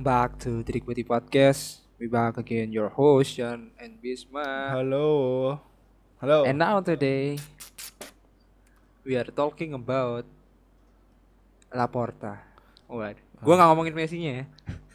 [0.00, 1.84] Welcome back to Titik Putih Podcast.
[2.00, 4.72] We back again, your host Jan and Bisma.
[4.72, 5.60] Halo.
[6.24, 6.48] Halo.
[6.48, 7.36] And now today
[9.04, 10.24] we are talking about
[11.68, 12.40] Laporta.
[12.88, 14.44] Waduh, gua nggak ngomongin Messi-nya ya.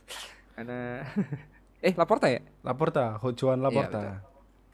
[0.58, 1.06] Karena
[1.86, 2.42] eh Laporta ya?
[2.66, 4.26] Laporta, Juan Laporta.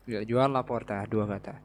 [0.08, 1.60] Ya, jual Laporta dua kata.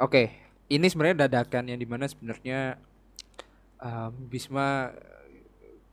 [0.00, 0.40] Oke,
[0.72, 2.80] ini sebenarnya dadakan yang di mana sebenarnya
[3.76, 4.96] um, Bisma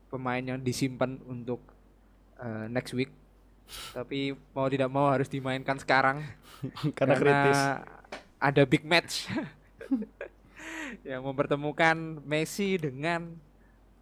[0.10, 1.62] pemain yang disimpan untuk
[2.42, 3.14] eh, next week,
[3.94, 6.26] tapi mau tidak mau harus dimainkan sekarang
[6.98, 7.60] Karena kritis.
[8.42, 9.30] ada big match
[11.10, 13.38] yang mempertemukan Messi dengan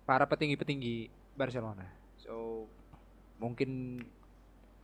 [0.08, 1.84] para petinggi-petinggi Barcelona.
[2.16, 2.66] So
[3.38, 4.02] mungkin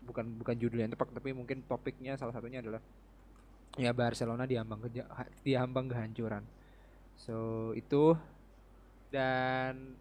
[0.04, 2.84] bukan bukan judul yang tepat tapi mungkin topiknya salah satunya adalah
[3.80, 4.92] ya Barcelona diambang
[5.42, 6.44] diambang kehancuran.
[7.16, 8.14] So itu
[9.14, 9.96] dan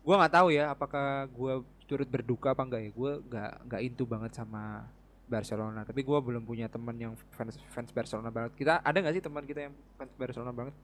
[0.00, 2.90] gua nggak tahu ya apakah gua turut berduka apa enggak ya.
[2.90, 4.86] Gua nggak nggak into banget sama
[5.26, 8.54] Barcelona tapi gua belum punya teman yang fans fans Barcelona banget.
[8.56, 10.74] Kita ada nggak sih teman kita yang fans Barcelona banget?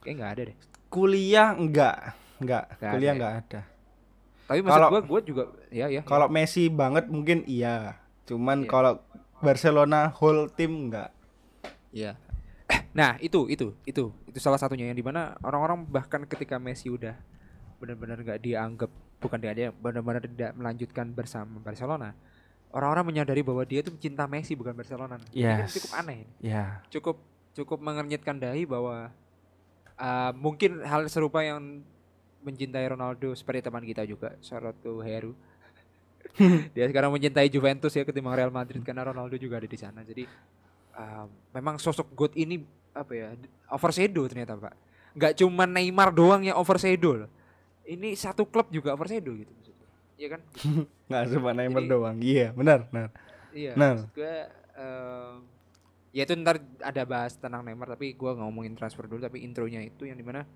[0.00, 0.56] Kayak nggak ada deh.
[0.88, 1.96] Kuliah enggak,
[2.38, 2.64] enggak.
[2.76, 3.12] Nggak Kuliah ada ya?
[3.16, 3.60] enggak ada.
[4.44, 6.02] Tapi maksud Kalau- gua gua juga ya ya.
[6.04, 7.96] Kalau Messi banget mungkin iya.
[8.24, 8.68] Cuman Iya.
[8.68, 8.92] kalau
[9.40, 11.12] Barcelona whole tim enggak.
[11.92, 12.16] Iya.
[12.94, 17.18] Nah, itu itu itu itu salah satunya yang di mana orang-orang bahkan ketika Messi udah
[17.84, 18.90] benar-benar nggak dianggap
[19.20, 22.16] bukan dia benar-benar tidak melanjutkan bersama Barcelona.
[22.74, 25.20] Orang-orang menyadari bahwa dia itu cinta Messi bukan Barcelona.
[25.30, 25.72] Ini kan Yes.
[25.78, 26.18] cukup aneh.
[26.42, 26.82] Ya.
[26.90, 27.16] Cukup
[27.54, 29.14] cukup mengernyitkan dahi bahwa
[29.94, 31.86] uh, mungkin hal serupa yang
[32.44, 34.36] mencintai Ronaldo seperti teman kita juga,
[34.82, 35.32] to Heru.
[36.74, 40.02] dia sekarang mencintai Juventus ya ketimbang Real Madrid karena Ronaldo juga ada di sana.
[40.02, 40.26] Jadi
[40.98, 42.60] um, memang sosok God ini
[42.90, 43.28] apa ya
[43.70, 44.74] overshadow ternyata pak.
[45.14, 47.30] Nggak cuma Neymar doang yang overshadow loh.
[47.84, 49.88] Ini satu klub juga overshadow gitu maksudnya.
[50.16, 50.40] Iya kan?
[51.08, 52.16] Enggak cuma Neymar doang.
[52.20, 53.10] Iya, benar, benar.
[53.52, 53.72] Iya.
[53.76, 54.00] Nah.
[54.00, 54.34] Maksud gue
[54.80, 55.34] em,
[56.14, 59.82] ya itu ntar ada bahas tentang Neymar tapi gua nggak ngomongin transfer dulu tapi intronya
[59.82, 60.46] itu yang di mana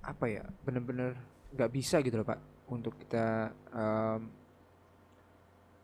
[0.00, 1.12] apa ya bener-bener
[1.52, 2.40] nggak bisa gitu loh pak
[2.72, 4.20] untuk kita em,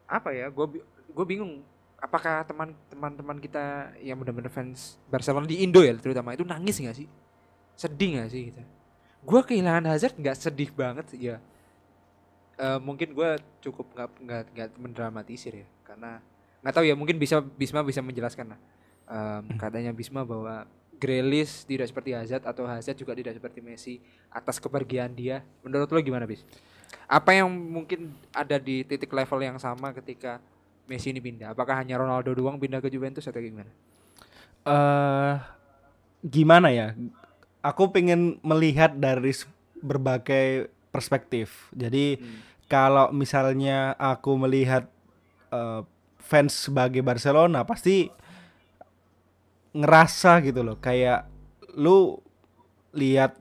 [0.09, 0.81] apa ya gue
[1.13, 1.61] gue bingung
[2.01, 6.97] apakah teman-teman teman kita yang benar-benar fans Barcelona di Indo ya terutama itu nangis nggak
[6.97, 7.09] sih
[7.77, 8.63] sedih nggak sih gitu
[9.27, 11.37] gue kehilangan Hazard nggak sedih banget ya.
[12.57, 16.23] Eh, mungkin gue cukup nggak nggak nggak mendramatisir ya karena
[16.63, 18.61] nggak tahu ya mungkin bisa Bisma bisa menjelaskan lah.
[19.07, 20.65] Em, katanya Bisma bahwa
[20.97, 23.95] Grealish tidak seperti Hazard atau Hazard juga tidak seperti Messi
[24.33, 25.45] atas kepergian dia.
[25.61, 26.47] Menurut lo gimana bis?
[27.05, 30.41] Apa yang mungkin ada di titik level yang sama ketika
[30.89, 31.53] Messi ini pindah?
[31.53, 33.69] Apakah hanya Ronaldo doang pindah ke Juventus atau gimana?
[34.65, 35.35] Eh
[36.25, 36.97] gimana ya?
[37.67, 39.35] Aku pengen melihat dari
[39.81, 41.67] berbagai perspektif.
[41.75, 42.39] Jadi Hmm.
[42.67, 44.87] kalau misalnya aku melihat
[45.47, 45.83] eh,
[46.19, 48.11] fans sebagai Barcelona pasti
[49.71, 51.29] ngerasa gitu loh kayak
[51.77, 52.19] lu
[52.91, 53.39] lihat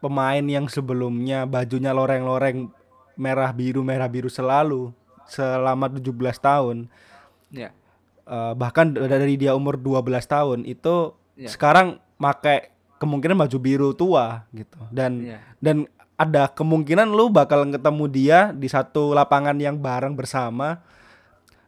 [0.00, 2.72] pemain yang sebelumnya bajunya loreng-loreng
[3.14, 4.90] merah biru merah biru selalu
[5.24, 6.76] selama 17 tahun
[7.52, 7.70] ya
[8.24, 11.50] eh, bahkan dari dia umur 12 tahun itu Iya.
[11.50, 12.73] sekarang pakai
[13.04, 14.80] kemungkinan baju biru tua gitu.
[14.88, 15.84] Dan ya dan
[16.16, 20.80] ada kemungkinan lu bakal ketemu dia di satu lapangan yang bareng bersama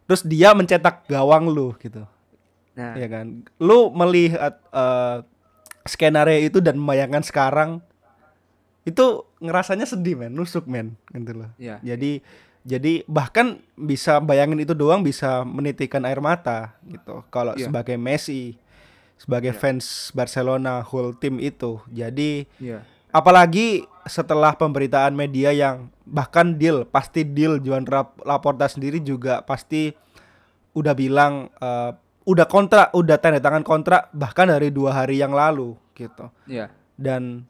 [0.07, 2.07] terus dia mencetak gawang lu gitu.
[2.79, 2.95] Nah.
[2.97, 3.43] Ya kan?
[3.61, 5.17] Lu melihat eh,
[5.85, 7.71] skenario itu dan membayangkan sekarang
[8.87, 10.31] itu ngerasanya sedih men.
[10.33, 11.51] Nusuk men gitu loh.
[11.59, 12.23] Ya jadi
[12.67, 17.23] jadi bahkan bisa bayangin itu doang bisa menitikan air mata gitu.
[17.35, 17.67] Kalau Iya.
[17.71, 18.59] sebagai Messi
[19.17, 19.59] sebagai Iya.
[19.59, 21.81] fans Barcelona whole tim itu.
[21.89, 22.85] Jadi ya.
[23.11, 29.91] apalagi setelah pemberitaan media yang bahkan deal pasti deal Juan Rap- Laporta sendiri juga pasti
[30.73, 31.91] udah bilang eh,
[32.27, 36.29] udah kontrak udah tanda tangan kontrak bahkan dari dua hari yang lalu gitu.
[36.47, 36.69] Ya.
[36.95, 37.49] Dan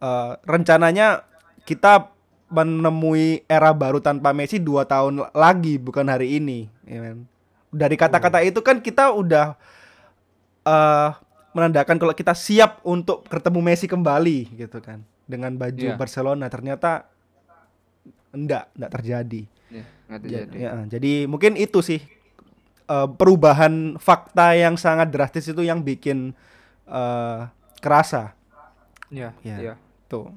[0.00, 1.22] eh, rencananya
[1.64, 2.10] kita
[2.48, 7.18] menemui era baru tanpa Messi dua tahun lagi bukan hari ini ya kan?
[7.74, 9.58] dari kata-kata itu kan kita udah
[10.64, 11.10] eh
[11.52, 15.94] menandakan kalau kita siap untuk ketemu Messi kembali gitu kan dengan baju Iya.
[15.94, 17.06] Barcelona ternyata
[18.30, 20.54] enggak enggak terjadi Ya, Ja- terjadi.
[20.54, 22.00] ya, jadi mungkin itu sih
[22.84, 26.34] eh, perubahan fakta yang sangat drastis itu yang bikin
[26.84, 27.38] eh,
[27.78, 28.34] kerasa
[29.08, 29.56] Iya, Ya.
[29.62, 29.74] iya.
[30.06, 30.32] tuh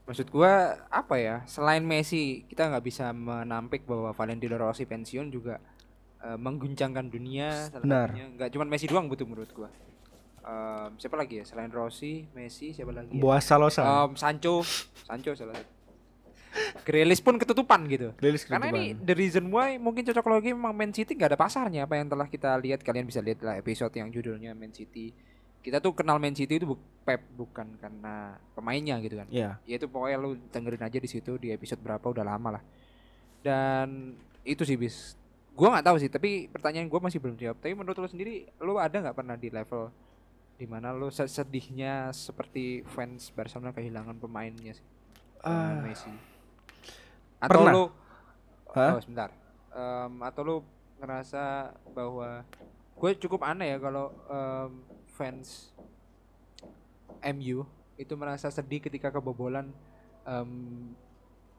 [0.00, 1.46] Maksud gua apa ya?
[1.46, 5.62] Selain Messi, kita nggak bisa menampik bahwa Valentino Rossi pensiun juga
[6.20, 7.68] eh, mengguncangkan dunia.
[7.74, 8.12] Benar.
[8.12, 9.68] Nggak cuma Messi doang butuh menurut gua.
[10.40, 11.44] Em, siapa lagi ya?
[11.44, 13.12] Selain Rossi, Messi, siapa lagi?
[13.12, 13.20] Ya?
[13.20, 14.64] buah salosa Em, Sancho,
[15.04, 15.80] Sancho salah satu.
[16.82, 18.10] Grealish pun ketutupan gitu.
[18.18, 21.86] Rilis Karena ini the reason why mungkin cocok lagi memang Man City nggak ada pasarnya
[21.86, 25.14] apa yang telah kita lihat kalian bisa lihat lah episode yang judulnya Man City.
[25.60, 29.28] Kita tuh kenal Man City itu bu- Pep bukan karena pemainnya gitu kan.
[29.30, 32.62] ya Ya itu pokoknya lu dengerin aja di situ di episode berapa udah lama lah.
[33.40, 35.14] Dan itu sih bis.
[35.60, 37.60] Gua nggak tahu sih tapi pertanyaan gua masih belum jawab.
[37.60, 39.92] Tapi menurut lu sendiri lu ada nggak pernah di level
[40.56, 44.86] di mana se- sedihnya seperti fans Barcelona kehilangan pemainnya sih?
[45.44, 45.84] Ah.
[45.84, 46.08] Messi.
[47.40, 47.72] Atau Pernah.
[47.76, 47.84] lu
[48.72, 48.96] Hah?
[48.96, 49.28] Oh, sebentar.
[49.76, 50.56] Em, atau lu
[50.96, 52.40] ngerasa bahwa
[52.96, 54.70] gue cukup aneh ya kalau em,
[55.12, 55.76] fans
[57.20, 57.68] MU
[58.00, 59.68] itu merasa sedih ketika kebobolan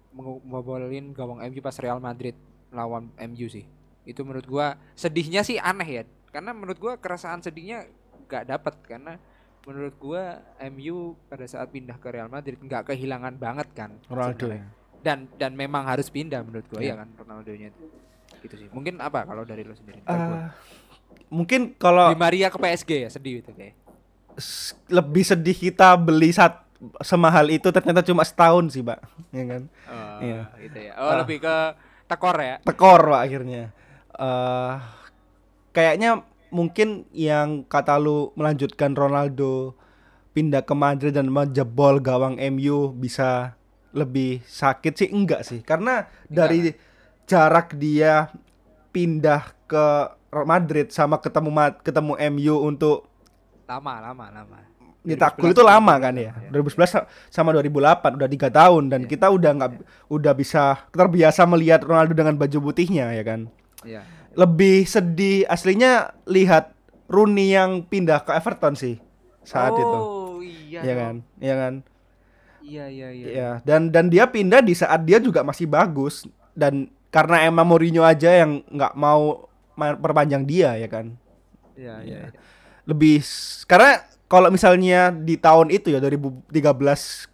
[0.09, 2.33] mengu- membobolin gawang MU pas Real Madrid
[2.71, 3.67] lawan MU sih.
[4.03, 6.03] Itu menurut gua sedihnya sih aneh ya.
[6.29, 7.85] Karena menurut gua keresahan sedihnya
[8.25, 9.19] gak dapet karena
[9.61, 14.65] menurut gua MU pada saat pindah ke Real Madrid nggak kehilangan banget kan Ronaldo ya.
[14.99, 16.97] dan dan memang harus pindah menurut gue Iya.
[16.97, 17.83] ya kan Ronaldo-nya itu.
[18.41, 20.49] gitu sih mungkin apa kalau dari lo sendiri gua.
[21.29, 23.77] mungkin kalau Di Maria ke PSG ya sedih itu kayak
[24.89, 26.57] lebih sedih kita beli sat
[27.01, 28.97] semahal itu ternyata cuma setahun sih pak
[29.29, 30.41] ya kan oh, Iya.
[30.57, 31.17] gitu ya oh Ah.
[31.21, 31.55] lebih ke
[32.07, 33.69] tekor ya tekor pak akhirnya
[34.21, 34.73] eh
[35.71, 36.21] kayaknya
[36.51, 39.73] mungkin yang kata lu melanjutkan Ronaldo
[40.31, 43.55] pindah ke Madrid dan menjebol gawang MU bisa
[43.91, 46.71] lebih sakit sih enggak sih karena dari
[47.25, 48.31] jarak dia
[48.91, 49.85] pindah ke
[50.45, 51.51] Madrid sama ketemu
[51.81, 53.07] ketemu MU untuk
[53.67, 54.57] lama lama lama
[55.01, 56.29] 2011 gol itu lama kan ya.
[56.37, 56.49] ya.
[56.53, 59.09] 2011 sa- sama 2008 udah tiga tahun dan Iya.
[59.09, 59.71] kita udah nggak
[60.13, 63.49] udah bisa terbiasa melihat Ronaldo dengan baju putihnya ya kan.
[63.81, 64.01] Iya.
[64.33, 65.91] Lebih sedih aslinya
[66.23, 66.71] lihat
[67.05, 69.01] Rooney yang pindah ke Everton sih
[69.41, 69.97] saat itu.
[69.97, 70.97] oh iya Ya dong.
[70.97, 71.15] kan?
[71.37, 71.73] Ya kan?
[72.61, 76.87] iya iya iya Ya, dan dan dia pindah di saat dia juga masih bagus dan
[77.09, 81.17] karena emang Mourinho aja yang nggak mau ma- perpanjang dia ya kan.
[81.73, 82.19] iya iya Iya.
[82.21, 82.39] iya.
[82.83, 83.19] lebih
[83.65, 86.53] karena kalau misalnya di tahun itu ya 2013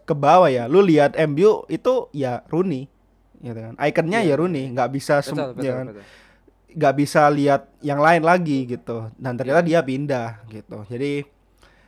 [0.02, 2.88] ke bawah ya lu lihat MU itu ya Rooney
[3.38, 5.86] gitu kan ikonnya Iya, ya Rooney nggak bisa sem- betul betul, ya kan?
[5.92, 6.04] betul.
[6.78, 9.10] Nggak bisa lihat yang lain lagi gitu.
[9.18, 10.86] Dan ternyata dia pindah gitu.
[10.86, 11.26] Jadi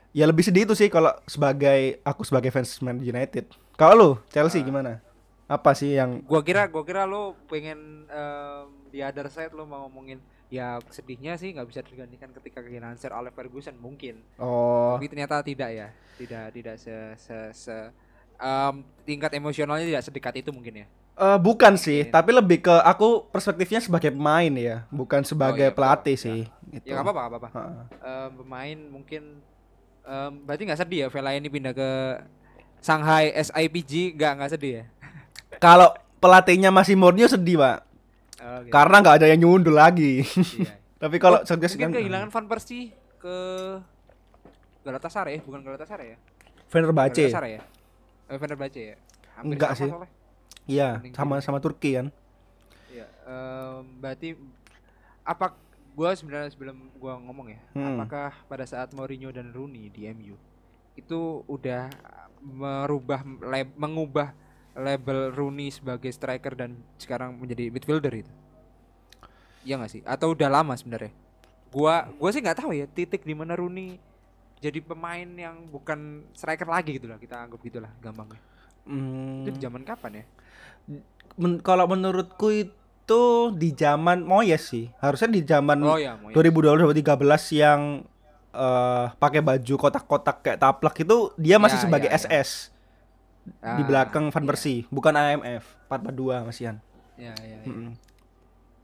[0.10, 3.46] ya lebih sedih itu sih kalau sebagai aku sebagai fans Man United.
[3.78, 4.66] Kalau lu Chelsea Ah.
[4.66, 4.92] gimana?
[5.46, 9.86] Apa sih yang gua kira gua kira lo pengen em, di other side lo mau
[9.86, 10.18] ngomongin
[10.50, 14.22] ya sedihnya sih nggak bisa tergantikan ketika kehilangan Sir Alex Ferguson mungkin.
[14.38, 14.98] Oh.
[14.98, 15.88] Tapi ternyata tidak ya.
[16.18, 17.90] Tidak tidak se se, se-
[18.38, 20.88] em, tingkat emosionalnya tidak sedekat itu mungkin ya
[21.20, 22.16] Eh, bukan sih, Iya.
[22.16, 26.26] tapi lebih ke aku perspektifnya sebagai pemain ya, bukan sebagai iya, pelatih betul.
[26.26, 26.42] sih.
[26.70, 26.86] Gitu.
[26.86, 27.84] ya nggak apa-apa apa-apa Heeh.
[28.00, 29.22] Em, pemain mungkin
[30.02, 31.90] em, berarti nggak sedih ya Vela ini pindah ke
[32.80, 34.84] Shanghai SIPG nggak nggak sedih ya
[35.66, 37.78] Kalau pelatihnya masih Mourinho sedih pak,
[38.40, 38.72] Oh, gitu.
[38.72, 40.24] karena nggak ada yang nyundul lagi.
[40.24, 40.72] Iya.
[41.04, 43.36] tapi kalau Oh, mungkin kan kehilangan Van Persie ke
[44.80, 46.18] Galatasaray eh, bukan Galatasaray ya
[46.66, 47.62] Fenerbahce, Galatasaray ya
[48.30, 48.96] eh, Fenerbahce ya
[49.36, 49.90] Hampir Enggak sih.
[49.90, 50.10] soalnya.
[50.70, 52.14] Iya sama sama Turki kan.
[52.94, 54.38] Iya, em, berarti
[55.26, 55.58] apa
[55.98, 57.98] gua sebenarnya sebelum gua ngomong ya, Hmm.
[57.98, 60.38] apakah pada saat Mourinho dan Rooney di MU
[60.94, 61.90] itu udah
[62.40, 64.32] merubah lab- mengubah
[64.78, 68.32] label Rooney sebagai striker dan sekarang menjadi midfielder itu?
[69.68, 70.02] Iya gak sih?
[70.08, 71.12] Atau udah lama sebenarnya?
[71.70, 74.00] Gua gua sih nggak tahu ya titik di mana Rooney
[74.60, 78.40] jadi pemain yang bukan striker lagi gitu lah kita anggap gitulah gampangnya.
[78.90, 80.26] Hmm, Itu di zaman kapan ya?
[81.40, 83.22] men- kalau menurutku itu
[83.58, 86.34] di zaman Moyes sih, harusnya di zaman Oh ya, Moyes.
[86.36, 87.82] 2012-2013 yang
[88.50, 92.22] eh, pakai baju kotak-kotak kayak taplak itu dia masih Ya, sebagai ya, ya.
[92.26, 92.50] SS
[93.62, 94.50] di Ah, belakang Van iya.
[94.50, 96.76] Persie, bukan AMF 442 masihan.
[97.18, 97.68] Ya, ya, ya.
[97.70, 97.94] Mm-mm.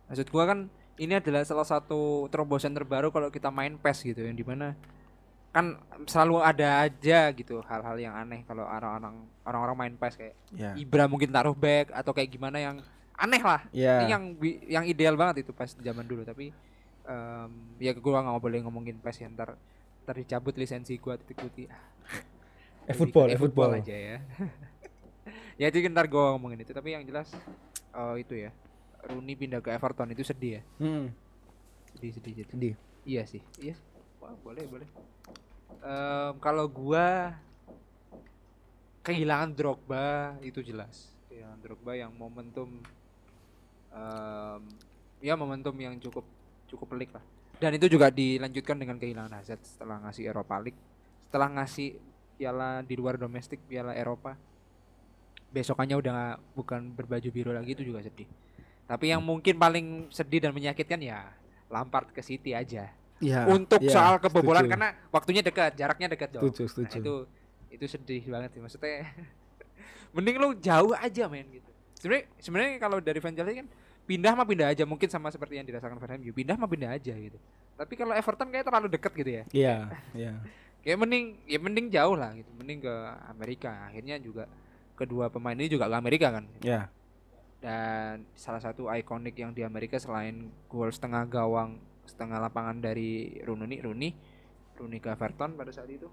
[0.10, 0.60] Maksud gua kan
[1.02, 4.78] ini adalah salah satu terobosan terbaru kalau kita main PES gitu yang di mana
[5.56, 10.72] kan selalu ada aja gitu hal-hal yang aneh kalau orang-orang orang-orang main PES kayak Ya.
[10.76, 12.84] Ibra mungkin taruh back atau kayak gimana yang
[13.16, 13.64] aneh lah.
[13.72, 14.04] Ya.
[14.04, 16.52] Ini yang bi- yang ideal banget itu PES zaman dulu tapi
[17.06, 19.56] em, ya gua nggak boleh ngomongin PES ya ntar
[20.04, 21.72] ntar dicabut lisensi gua titik putih.
[22.84, 23.72] Ah, E-football, lebih ke e-football.
[23.74, 24.18] aja ya.
[25.58, 27.34] ya itu ntar gue ngomongin itu tapi yang jelas
[27.90, 28.54] eh, itu ya
[29.04, 31.10] Rooney pindah ke Everton itu sedih ya Hmm.
[31.92, 32.74] sedih sedih sedih Sedih.
[33.02, 33.74] iya sih iya
[34.20, 34.86] Wah, boleh boleh
[35.86, 37.38] Em, kalau gua
[39.06, 41.14] kehilangan Drogba itu jelas.
[41.30, 42.82] Kehilangan Drogba yang momentum
[43.94, 44.62] em,
[45.22, 46.26] ya momentum yang cukup
[46.66, 47.22] cukup pelik lah.
[47.62, 50.82] Dan itu juga dilanjutkan dengan kehilangan Hazard setelah ngasih Eropa League
[51.30, 51.96] setelah ngasih
[52.36, 54.36] piala di luar domestik piala Eropa.
[55.56, 58.28] Besokannya udah nggak- bukan berbaju biru lagi itu juga sedih.
[58.86, 61.32] Tapi yang mungkin paling sedih dan menyakitkan ya
[61.72, 64.72] Lampard ke City aja Ya, untuk ya, soal kebobolan setuju.
[64.72, 66.98] karena waktunya dekat jaraknya dekat dong Setuju, Nah, setuju.
[67.00, 67.16] itu
[67.72, 69.08] itu sedih banget sih maksudnya
[70.16, 73.68] mending lu jauh aja men gitu sebenarnya sebenarnya kalau dari fan Chelsea kan
[74.06, 77.12] pindah mah pindah aja mungkin sama seperti yang dirasakan fan MU pindah mah pindah aja
[77.12, 77.40] gitu
[77.74, 79.76] tapi kalau Everton kayak terlalu dekat gitu ya Iya,
[80.12, 80.34] iya.
[80.84, 82.94] kayak mending ya mending jauh lah gitu mending ke
[83.28, 84.44] Amerika akhirnya juga
[84.94, 86.88] kedua pemain ini juga ke Amerika kan Ya.
[87.58, 93.82] dan salah satu ikonik yang di Amerika selain gol setengah gawang setengah lapangan dari Rooney
[93.82, 94.10] Rooney
[94.78, 96.08] Rooney ke Everton pada saat itu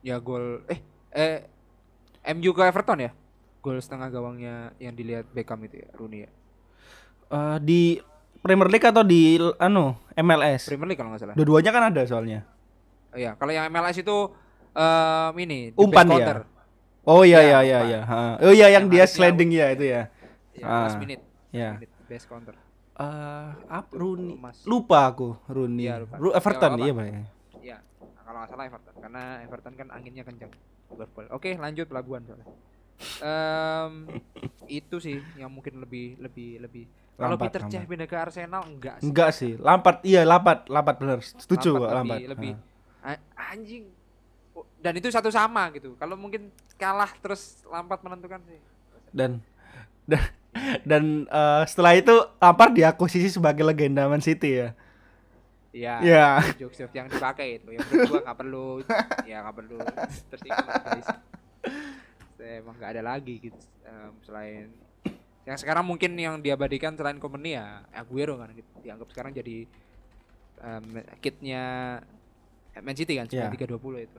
[0.00, 0.80] ya gol eh
[1.10, 1.36] eh
[2.32, 3.10] MU ke Everton ya
[3.58, 6.30] gol setengah gawangnya yang dilihat Beckham itu ya Rooney ya
[7.32, 7.96] Eh, di
[8.44, 10.68] Premier League atau di anu MLS?
[10.68, 12.44] Premier League kalau nggak salah Dua-duanya kan ada soalnya.
[13.08, 14.16] oh, iya kalau yang MLS itu
[14.72, 16.38] em ini Umpan counter
[17.02, 17.88] Oh iya Ya, iya iya umpan.
[17.88, 18.00] iya.
[18.04, 18.20] Ha.
[18.44, 20.02] Oh iya yang Yang dia sliding ya itu ya.
[20.52, 21.80] ya, Ah, last minute Ya.
[21.80, 22.52] minute best counter
[22.92, 24.36] Eh, apa Rooney?
[24.68, 25.88] Lupa aku Rooney.
[25.88, 26.16] Iya, lupa.
[26.20, 27.06] Ru- Ya, Everton iya, Pak.
[27.62, 27.78] Ya,
[28.20, 30.52] kalau nggak salah Everton karena Everton kan anginnya kencang.
[30.92, 31.24] Liverpool.
[31.32, 32.46] Oke, lanjut pelabuhan soalnya.
[33.24, 33.92] Em,
[34.84, 36.84] itu sih yang mungkin lebih lebih lebih.
[37.16, 39.06] Kalau Peter Cech pindah ke Arsenal enggak sih.
[39.08, 39.52] Enggak sih.
[39.56, 41.18] Lampard iya Lampard, Lampard bener.
[41.24, 42.30] Setuju Lampard Pak, lebih Lampard.
[42.36, 42.52] lebih
[43.36, 43.84] anjing.
[44.82, 45.94] Dan itu satu sama gitu.
[45.96, 48.60] Kalau mungkin kalah terus Lampard menentukan sih.
[49.14, 49.40] Dan
[50.04, 50.20] dan
[50.84, 54.68] dan eh, setelah itu Lampard diakuisisi sebagai legenda Man City ya.
[55.72, 55.94] Iya.
[56.04, 56.26] Iya.
[56.60, 57.72] Jokes jokes yang dipakai itu.
[57.72, 58.66] Yang menurut gua nggak perlu.
[59.24, 59.76] ya nggak perlu.
[60.28, 60.68] Tersinggung
[62.42, 63.58] emang nggak ada lagi gitu.
[63.86, 64.66] Em, selain
[65.42, 68.68] yang sekarang mungkin yang diabadikan selain Kompeni ya Aguero kan gitu.
[68.82, 69.66] dianggap sekarang jadi
[70.62, 70.84] em,
[71.18, 71.64] kitnya
[72.82, 73.48] Man City kan Iya.
[73.50, 74.18] 320 itu.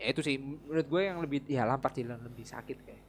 [0.00, 3.02] Ya itu sih menurut gue yang lebih ya Lampard sih lebih sakit kayak.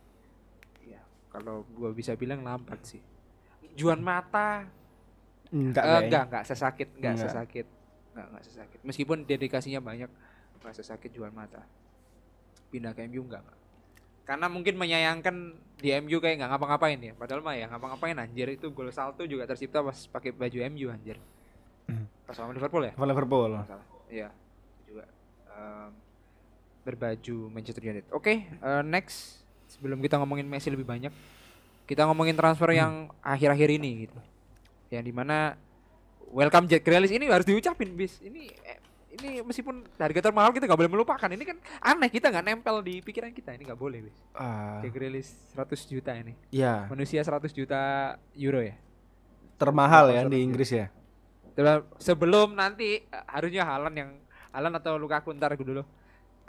[1.33, 3.01] Ya kalau gue bisa bilang Lampard sih.
[3.73, 4.69] Juan Mata
[5.49, 6.05] Enggak Eh, kayaknya.
[6.05, 7.25] enggak, enggak sesakit, enggak Enggak.
[7.29, 7.65] sesakit.
[8.09, 8.79] Enggak, enggak sesakit.
[8.81, 10.09] Meskipun dedikasinya banyak,
[10.57, 11.61] enggak sesakit jual mata.
[12.69, 13.59] Pindah ke MU enggak, enggak.
[14.23, 15.35] Karena mungkin menyayangkan
[15.77, 17.13] di MU kayak enggak ngapa-ngapain ya.
[17.13, 21.21] Padahal mah ya ngapa-ngapain anjir itu gol salto juga tercipta pas pakai baju MU anjir.
[21.85, 22.09] Hmm.
[22.25, 22.93] Pas sama Liverpool ya?
[22.97, 23.51] Liverpool.
[23.61, 23.85] Salah.
[24.09, 24.29] Iya.
[24.89, 25.05] Juga
[25.53, 25.89] em,
[26.81, 28.09] berbaju Manchester United.
[28.09, 29.42] Oke, eh, next
[29.73, 31.09] sebelum kita ngomongin Messi lebih banyak,
[31.89, 34.19] kita ngomongin transfer yang akhir-akhir ini gitu.
[34.93, 35.57] Yang di mana
[36.29, 38.21] welcome Jack Grealish ini harus diucapin bis.
[38.21, 38.79] Ini eh,
[39.13, 41.29] ini meskipun harga termahal kita nggak boleh melupakan.
[41.29, 43.57] Ini kan aneh kita nggak nempel di pikiran kita.
[43.57, 44.15] Ini nggak boleh bis.
[44.37, 46.33] Ah, Jack Grealish 100 juta ini.
[46.53, 47.81] ya, Manusia 100 juta
[48.37, 48.77] euro ya.
[49.53, 50.43] termahal ya di.
[50.43, 50.91] Inggris ya.
[52.01, 54.09] Sebelum- nanti eh, harusnya Halan yang
[54.53, 55.85] Halan atau Lukaku ntar dulu.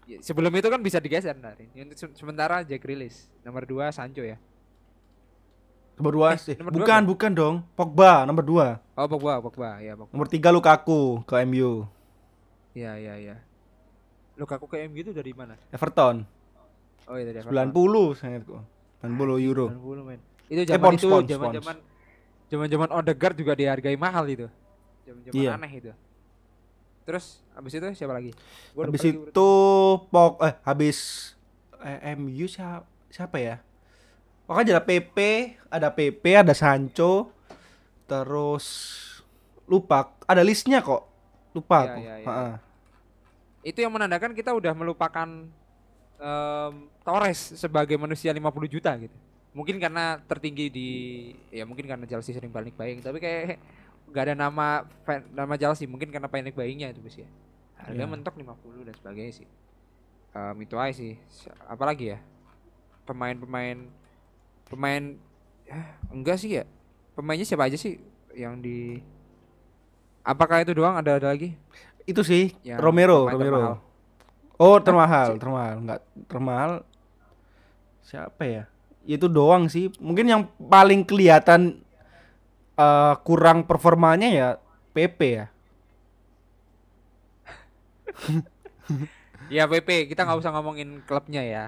[0.04, 1.32] Ya, Sebelum itu kan bisa digeser
[1.96, 3.24] se- sementara Jack Grealish.
[3.40, 4.36] Nomor 2 Sancho ya.
[5.94, 6.54] Nomor dua Eh, sih.
[6.58, 7.54] nomor dua Bukan, bukan dong.
[7.78, 8.66] Pogba nomor dua.
[8.98, 10.10] Oh Pogba, Pogba, ya Pogba.
[10.10, 11.86] Nomor tiga Lukaku ke MU.
[12.74, 13.36] Iya, iya, iya.
[14.34, 15.54] Lukaku ke MU itu dari mana?
[15.70, 16.26] Everton.
[17.06, 18.58] Oh iya dari 90 saya ingatku.
[19.06, 19.66] 90 euro.
[19.70, 20.20] 90 men.
[20.50, 21.76] Itu Eh, zaman pounds, itu zaman-zaman
[22.50, 24.46] zaman-zaman Odegaard juga dihargai mahal itu.
[25.06, 25.50] Zaman-zaman Iya.
[25.54, 25.92] aneh itu.
[27.04, 28.32] Terus habis itu siapa lagi?
[28.72, 29.50] Gua Habis itu
[30.08, 30.98] Pog eh habis
[31.80, 33.56] eh, MU siapa, siapa ya?
[34.44, 35.16] Pokoknya ada PP,
[35.68, 37.32] ada PP, ada Sancho,
[38.04, 38.66] terus
[39.64, 41.08] lupa, ada listnya kok.
[41.56, 42.00] Lupa Iya, aku.
[42.00, 42.14] iya.
[42.26, 42.48] Ha-ha.
[43.64, 45.24] itu yang menandakan kita udah melupakan
[46.20, 49.16] em, Torres sebagai manusia 50 juta gitu.
[49.56, 50.88] Mungkin karena tertinggi di
[51.48, 53.56] ya mungkin karena Chelsea sering panik buying tapi kayak
[54.14, 54.86] nggak ada nama
[55.34, 57.26] nama Chelsea mungkin karena panik buyingnya itu bis ya.
[57.74, 58.06] Harga Iya.
[58.06, 59.48] mentok 50 dan sebagainya sih.
[60.30, 61.18] Em, itu aja sih.
[61.26, 62.18] Si- Apalagi ya?
[63.02, 63.90] Pemain-pemain
[64.64, 65.02] pemain
[65.66, 65.78] ya,
[66.08, 66.64] enggak sih ya.
[67.12, 67.98] Pemainnya siapa aja sih
[68.32, 69.02] yang di
[70.22, 71.52] Apakah itu doang ada ada lagi?
[72.04, 73.36] Itu sih Yang Romero, Romero.
[73.36, 73.74] termahal.
[74.56, 75.74] Oh, termahal, termahal.
[75.76, 76.70] Enggak termahal.
[78.00, 78.64] Siapa ya?
[79.04, 79.92] Itu doang sih.
[80.00, 81.83] Mungkin yang paling kelihatan
[82.76, 84.48] eh, kurang performanya ya
[84.92, 85.46] PP ya.
[89.52, 91.66] Ya PP, kita nggak usah ngomongin klubnya ya.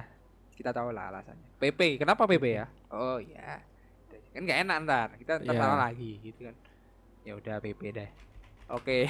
[0.57, 1.61] kita tahu lah alasannya.
[1.61, 2.65] PP, kenapa PP ya?
[2.89, 3.61] Oh ya,
[4.33, 5.61] kan nggak enak ntar, kita ntar Iya.
[5.61, 6.57] salah lagi gitu kan.
[7.21, 8.09] Ya udah PP deh.
[8.73, 9.05] Oke.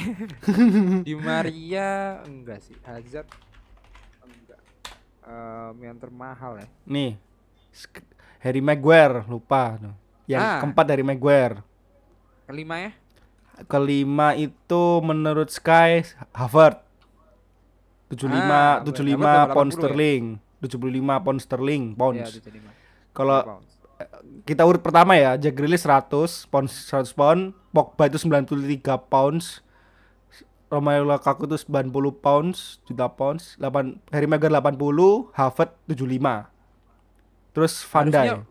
[1.06, 3.30] Di Maria enggak sih, Hazard
[4.20, 4.58] enggak.
[5.22, 6.66] Em, yang termahal ya.
[6.82, 7.14] Nih.
[8.42, 9.94] Harry Maguire lupa tuh.
[10.26, 10.58] Yang Ah.
[10.58, 11.62] keempat dari Maguire.
[12.46, 12.90] Kelima ya?
[13.66, 16.78] Kelima itu menurut Sky Harvard.
[18.06, 19.78] 75 Ah, 75 Harvard pound 80 ya?
[19.82, 20.24] sterling.
[20.62, 22.30] 75 pound sterling Ya, pounds.
[22.38, 22.70] 75.
[23.10, 23.40] Kalau
[24.44, 27.40] kita urut pertama ya, Jack Grealish 100 pounds 100 pound,
[27.72, 29.64] Pogba itu 93 pounds.
[30.66, 36.50] Romelu Lukaku itu 90 pounds, juta pounds, 8 Harry Maguire 80, Harvard 75.
[37.54, 38.42] Terus Van Dijk.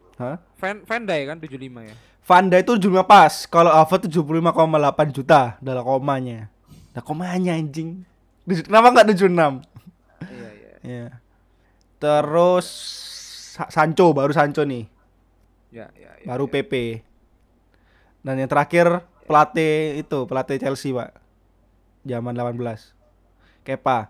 [0.55, 1.95] Van Van Dijk kan 75 ya.
[2.25, 6.49] Van Dijk itu 75 pas, kalau Harvard 75,8 juta dalam komanya.
[6.97, 8.01] Nah, komanya anjing.
[8.65, 9.61] Kenapa nggak 76?
[10.25, 10.73] Iya, iya.
[10.81, 11.07] Iya.
[12.01, 12.65] Terus
[13.55, 14.89] Sa- Sancho baru Sancho nih.
[15.69, 16.25] Ya, ya, ya.
[16.25, 16.53] baru ya.
[16.59, 16.73] PP.
[18.25, 21.13] Dan yang terakhir pelatih itu, pelatih Chelsea, Pak.
[22.03, 22.89] Zaman 18.
[23.61, 24.09] Kepa.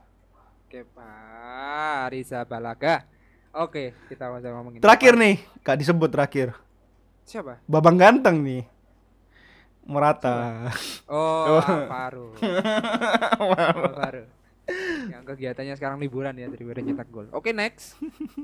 [0.68, 3.04] Oke, Pak Riza Balaga.
[3.56, 4.80] Oke, kita masih ngomongin.
[4.80, 5.24] Terakhir Kepa.
[5.24, 6.56] nih, Kak disebut terakhir.
[7.26, 7.58] Siapa?
[7.66, 8.64] Babang ganteng nih.
[9.86, 10.70] Morata.
[11.10, 12.34] Oh, Alvaro.
[13.38, 14.24] Alvaro.
[15.10, 17.30] Yang kegiatannya sekarang liburan ya daripada nyetak gol.
[17.30, 17.98] Oke, next.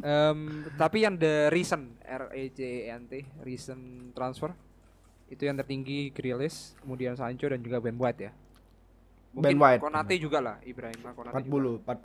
[0.06, 4.54] Em, tapi yang the recent R E C E N T recent transfer
[5.32, 8.32] itu yang tertinggi Grealish, kemudian Sancho dan juga Ben White ya.
[9.32, 9.82] Ben Mungkin White.
[9.82, 11.34] Konate juga lah, Ibrahim Konate.
[11.42, 11.96] 40, juga.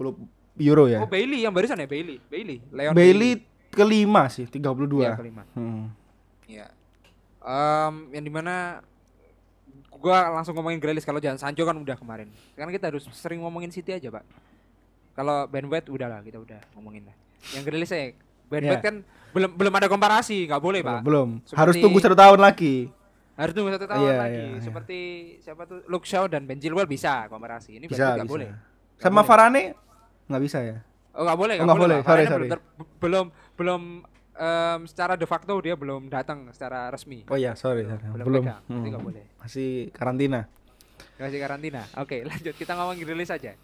[0.56, 0.99] 40 euro ya.
[1.04, 2.16] Oh, Bailey yang barusan ya Bailey.
[2.30, 2.62] Bailey.
[2.73, 5.04] Leon Bailey kelima sih, 32.
[5.04, 5.42] Iya, kelima.
[5.52, 5.92] Hmm.
[6.47, 6.67] Iya.
[7.38, 8.81] Em, yang di mana
[9.93, 12.26] gua langsung ngomongin Grealish kalau jangan Sancho kan udah kemarin.
[12.53, 14.25] Sekarang kita harus sering ngomongin City aja, Pak.
[15.12, 17.17] Kalau Ben White udah lah, kita udah ngomongin lah.
[17.53, 18.12] Yang Grealish ya,
[18.47, 18.71] Ben Iya.
[18.73, 18.97] White kan
[19.33, 21.00] belum belum ada komparasi, nggak boleh, Pak.
[21.03, 21.41] Belum.
[21.43, 22.88] Seperti- Harus tunggu satu tahun lagi.
[23.37, 24.32] Harus tunggu satu tahun Iya, lagi.
[24.32, 24.61] iya, iya.
[24.61, 24.99] Seperti
[25.39, 27.76] siapa tuh Luke Shaw dan Ben Chilwell bisa komparasi.
[27.76, 28.49] Ini Bisa, nggak boleh.
[28.49, 29.28] Nggak Sama boleh.
[29.28, 29.63] Varane
[30.26, 30.76] nggak bisa ya?
[31.13, 31.99] Oh nggak boleh, Oh, nggak nggak boleh.
[32.00, 32.09] boleh.
[32.09, 32.49] Sorry, sorry.
[32.99, 33.80] belum belum
[34.37, 37.25] em, secara de facto dia belum datang secara resmi.
[37.27, 37.85] Oh iya, sorry.
[37.85, 38.05] sorry.
[38.07, 38.43] Belum Belum.
[38.45, 38.85] pegang, Hmm.
[38.85, 39.25] nggak boleh.
[39.39, 40.47] Masih karantina.
[41.17, 41.83] Masih karantina.
[41.97, 43.57] Oke, lanjut kita ngomong Grealish aja.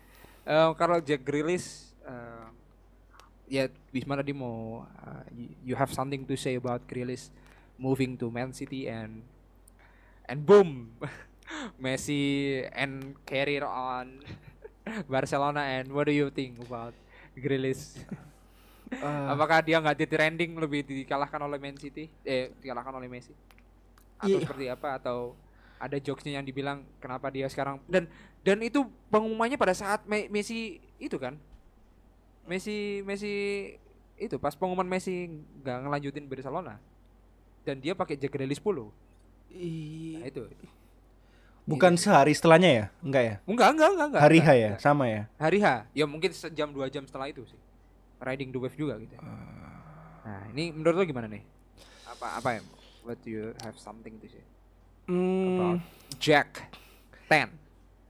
[0.43, 2.47] Eh, kalau Jack Grealish eh,
[3.53, 5.23] ya Wisma tadi mau uh,
[5.63, 7.29] you- have something to say about Grealish
[7.77, 9.21] moving to Man City and
[10.25, 10.89] and boom
[11.83, 14.25] Messi and career on
[15.13, 16.97] Barcelona and what do you think about
[17.37, 18.01] Grealish?
[19.01, 19.33] Ah.
[19.33, 22.13] Apakah dia nggak di trending lebih dikalahkan oleh Man City?
[22.23, 23.33] Eh, dikalahkan oleh Messi?
[24.21, 24.45] Atau Iya.
[24.45, 24.89] seperti apa?
[25.01, 25.33] Atau
[25.81, 28.07] ada jokesnya yang dibilang kenapa dia sekarang dan
[28.47, 31.35] dan itu pengumumannya pada saat Me- Messi itu kan?
[32.47, 33.33] Messi Messi
[34.15, 35.27] itu pas pengumuman Messi
[35.63, 36.79] nggak ngelanjutin Barcelona
[37.63, 38.91] dan dia pakai Jack Grealish 10.
[39.53, 40.43] Nah, itu.
[41.63, 42.85] Bukan sehari setelahnya ya?
[42.99, 43.35] Enggak ya?
[43.47, 44.23] Enggak, enggak, enggak, enggak.
[44.27, 44.71] Hari H ya?
[44.75, 44.83] enggak.
[44.83, 45.23] Sama ya?
[45.39, 45.67] Hari H.
[45.95, 47.61] Ya mungkin sejam dua jam setelah itu sih.
[48.23, 49.19] Riding the wave juga gitu.
[50.23, 51.43] Nah, ini menurut lo gimana nih?
[52.07, 52.61] Apa apa ya?
[53.03, 54.47] What do you have something to say
[55.05, 55.83] Hmm, about
[56.17, 56.71] Jack
[57.27, 57.51] Ten?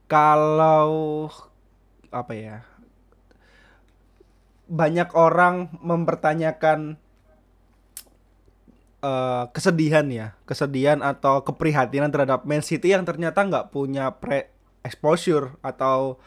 [0.05, 1.25] kalau
[2.07, 2.57] apa ya?
[4.63, 6.95] Banyak orang mempertanyakan
[9.01, 15.57] eh, kesedihan ya, kesedihan atau keprihatinan terhadap Man City yang ternyata nggak punya pre exposure
[15.59, 16.21] atau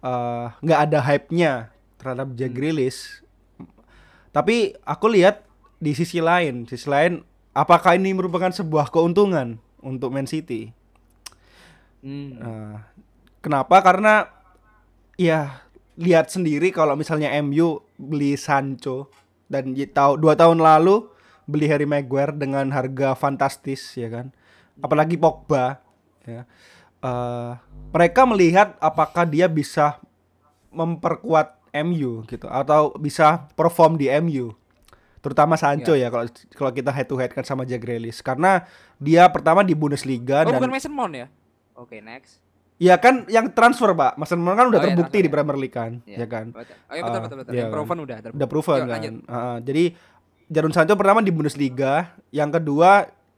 [0.00, 1.52] eh, nggak ada hype-nya
[1.96, 2.58] terhadap Jack Hmm.
[2.60, 3.24] Grealish.
[4.30, 5.42] Tapi aku lihat
[5.82, 7.24] di sisi lain, sisi lain
[7.56, 10.70] apakah ini merupakan sebuah keuntungan untuk Man City?
[12.00, 12.38] Hmm.
[12.38, 12.76] Nah,
[13.42, 13.76] kenapa?
[13.82, 14.28] Karena
[15.20, 15.66] ya
[16.00, 19.12] lihat sendiri kalau misalnya MU beli Sancho
[19.50, 21.04] dan tahu dua tahun lalu
[21.44, 24.32] beli Harry Maguire dengan harga fantastis ya kan.
[24.80, 25.82] Apalagi Pogba
[26.24, 26.46] ya.
[27.00, 27.52] Eh,
[27.90, 30.00] mereka melihat apakah dia bisa
[30.70, 34.52] memperkuat MU gitu atau bisa perform di MU.
[35.20, 38.64] Terutama Sancho ya kalau kalau kita head to head kan sama Jack Grealish karena
[38.96, 41.26] dia pertama di Bundesliga Oh, dan bukan Mason Mount ya?
[41.74, 42.40] Oke, next.
[42.76, 45.34] Ya kan yang transfer pak, Mason Mount kan udah Oh, iya, terbukti transfer, di ya.
[45.36, 46.16] Premier League kan, Iya.
[46.16, 46.72] ya kan, Betul.
[46.80, 47.52] Oh, iya betul betul betul.
[47.52, 47.74] iya Yang kan.
[47.76, 48.38] proven udah terbukti.
[48.38, 48.94] udah proven Yuk, kan.
[48.96, 49.14] lanjut.
[49.26, 49.84] Ah, jadi
[50.48, 51.92] Jadon Sancho pertama di Bundesliga,
[52.30, 52.90] yang kedua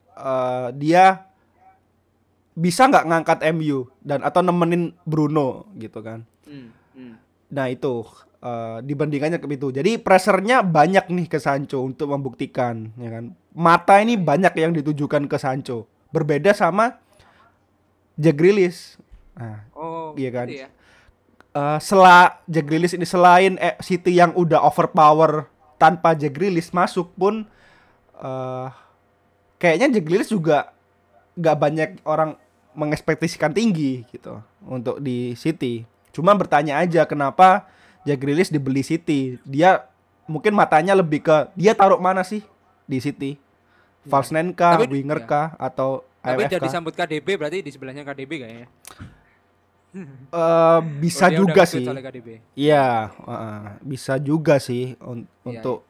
[0.09, 1.27] eh, dia
[2.53, 6.23] bisa nggak ngangkat MU dan atau nemenin Bruno gitu kan.
[6.45, 7.13] Hmm, hmm.
[7.53, 8.03] Nah itu
[8.41, 9.69] eh, dibandingkannya ke itu.
[9.69, 13.37] Jadi pressernya banyak nih ke Sancho untuk membuktikan, ya kan.
[13.53, 15.85] Mata ini banyak yang ditujukan ke Sancho.
[16.09, 16.97] Berbeda sama
[18.17, 18.97] Jack Grealish.
[19.33, 20.47] Nah, Oh, Iya kan?
[20.49, 20.69] gitu ya.
[21.53, 25.45] eh sela Jack Grealish ini selain eh, City yang udah overpower
[25.77, 27.45] tanpa Jack Grealish masuk pun
[28.17, 28.67] eh
[29.57, 30.73] kayaknya Jack Grealish juga
[31.33, 32.37] nggak banyak orang
[32.73, 35.85] mengekspektasikan tinggi gitu untuk di City.
[36.13, 37.65] Cuma bertanya aja kenapa
[38.05, 39.41] Jack Grealish dibeli City.
[39.43, 39.89] Dia
[40.29, 42.45] mungkin matanya lebih ke dia taruh mana sih
[42.85, 43.35] di City?
[44.05, 45.27] False nine kah, Tapi- winger ya.
[45.27, 48.67] kah, atau Tapi disambut KDB berarti di sebelahnya KDB kayaknya.
[50.33, 51.85] Eh, bisa Oh, juga sih.
[52.57, 55.85] Iya, heeh, bisa juga sih un- Iya, untuk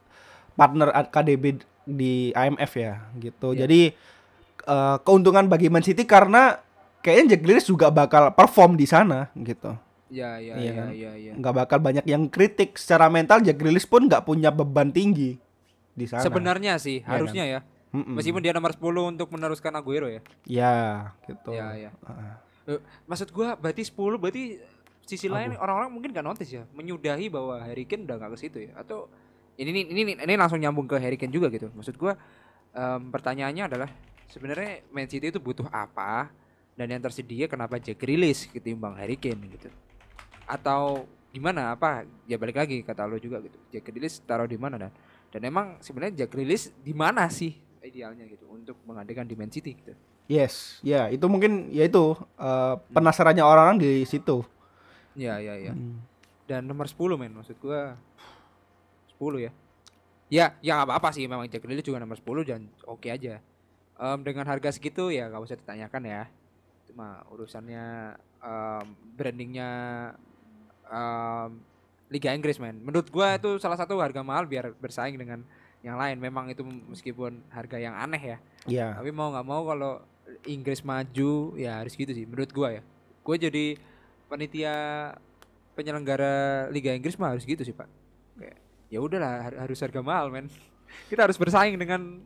[0.60, 3.56] partner KDB di IMF ya, gitu.
[3.56, 3.64] Iya.
[3.64, 3.82] Jadi
[4.64, 6.60] eh, keuntungan bagi Man City karena
[7.00, 9.72] kayaknya Jack Grealish juga bakal perform di sana, gitu.
[10.14, 10.88] Iya, iya, Iya iya, kan?
[10.94, 11.34] iya, iya.
[11.34, 13.42] Nggak bakal banyak yang kritik secara mental.
[13.42, 15.42] Jack Grealish pun nggak punya beban tinggi
[15.98, 16.22] di sana.
[16.22, 17.60] Sebenarnya sih Iya harusnya ya.
[17.94, 18.18] Mm-mm.
[18.18, 20.22] Meskipun dia nomor 10 untuk meneruskan Aguero ya.
[20.50, 20.74] ya,
[21.30, 21.54] gitu.
[21.54, 21.90] Iya, iya.
[21.94, 22.34] Heeh.
[22.78, 24.58] Eh, Maksud gua berarti 10 berarti
[25.04, 28.58] sisi lain orang-orang mungkin gak notice ya, menyudahi bahwa Harry Kane udah gak ke situ
[28.66, 28.72] ya.
[28.82, 29.10] Atau
[29.62, 31.70] ini ini ini ini langsung nyambung ke Harry Kane juga gitu.
[31.70, 32.18] Maksud gua
[32.74, 33.90] em, pertanyaannya adalah
[34.32, 36.34] sebenarnya Man City itu butuh apa
[36.74, 39.70] dan yang tersedia kenapa Jack Grealish ketimbang Harry Kane gitu.
[40.46, 43.58] Atau gimana apa ya balik lagi kata lo juga gitu.
[43.74, 44.92] Jack Grealish taruh di mana dan
[45.34, 49.74] dan emang sebenarnya Jack Grealish di mana sih idealnya gitu untuk menggantikan di Man City
[49.74, 49.94] gitu.
[50.30, 54.46] Yes, ya itu mungkin ya itu eh, penasarannya orang-orang di situ.
[55.18, 55.74] Ya ya ya.
[55.74, 56.02] Hmm.
[56.44, 57.96] dan nomor 10 men maksud gua
[59.16, 59.52] 10 ya
[60.28, 63.40] ya ya nggak apa-apa sih memang Jack Grealish juga nomor 10 dan oke aja
[63.94, 66.22] Em, dengan harga segitu ya nggak usah ditanyakan ya
[66.90, 69.70] cuma urusannya em, brandingnya
[70.88, 71.50] em,
[72.14, 72.78] Liga Inggris men.
[72.78, 75.42] Menurut gua itu salah satu harga mahal biar bersaing dengan
[75.82, 76.22] yang lain.
[76.22, 78.38] Memang itu meskipun harga yang aneh ya.
[78.64, 78.88] Ya.
[78.96, 80.00] tapi mau nggak mau kalau
[80.48, 82.82] Inggris maju ya harus gitu sih menurut gua ya.
[83.24, 83.66] Gue jadi
[84.30, 84.76] panitia
[85.74, 87.90] penyelenggara Liga Inggris mah harus gitu sih pak.
[88.38, 88.58] Kayak
[88.94, 90.48] ya udahlah har- harus harga mahal men.
[91.10, 92.22] Kita harus bersaing dengan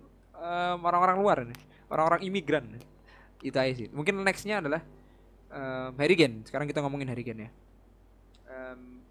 [0.83, 1.57] orang-orang luar nih.
[1.87, 2.65] Orang-orang imigran.
[3.39, 3.87] Itu aja sih.
[3.95, 4.83] Mungkin nextnya adalah
[5.47, 6.43] em, Harry Kane.
[6.43, 7.51] Sekarang kita ngomongin Harry Kane ya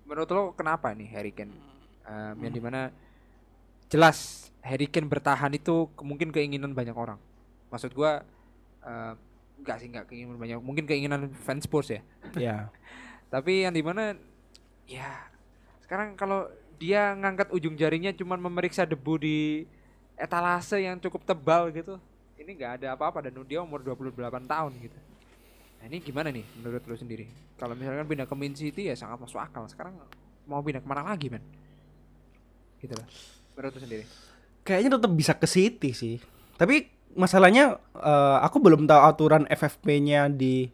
[0.06, 1.52] menurut lo kenapa nih Harry Kane
[2.06, 2.94] Em, yang di mana
[3.90, 7.18] jelas Harry Kane bertahan itu ke- mungkin keinginan banyak orang.
[7.66, 8.22] Maksud gua
[8.82, 9.12] eh,
[9.58, 12.02] enggak sih enggak keinginan banyak mungkin keinginan fans Spurs ya.
[12.38, 12.70] Ya.
[13.26, 14.14] tapi yang di mana
[14.86, 15.26] ya
[15.82, 16.46] sekarang kalau
[16.78, 19.66] dia ngangkat ujung jarinya cuman memeriksa debu di
[20.14, 21.98] etalase yang cukup tebal gitu
[22.38, 24.14] ini nggak ada apa-apa dan dia umur 28
[24.46, 24.98] tahun gitu
[25.86, 29.22] nah ini gimana nih menurut lo sendiri kalau misalkan pindah ke Man City ya sangat
[29.22, 29.94] masuk akal sekarang
[30.50, 31.46] mau pindah ke mana lagi men
[32.82, 33.06] gitu lah
[33.54, 34.04] menurut lo sendiri
[34.66, 36.18] Kayaknya tetap bisa ke City sih.
[36.58, 40.66] Tapi masalahnya eh, aku belum tahu aturan FFP-nya di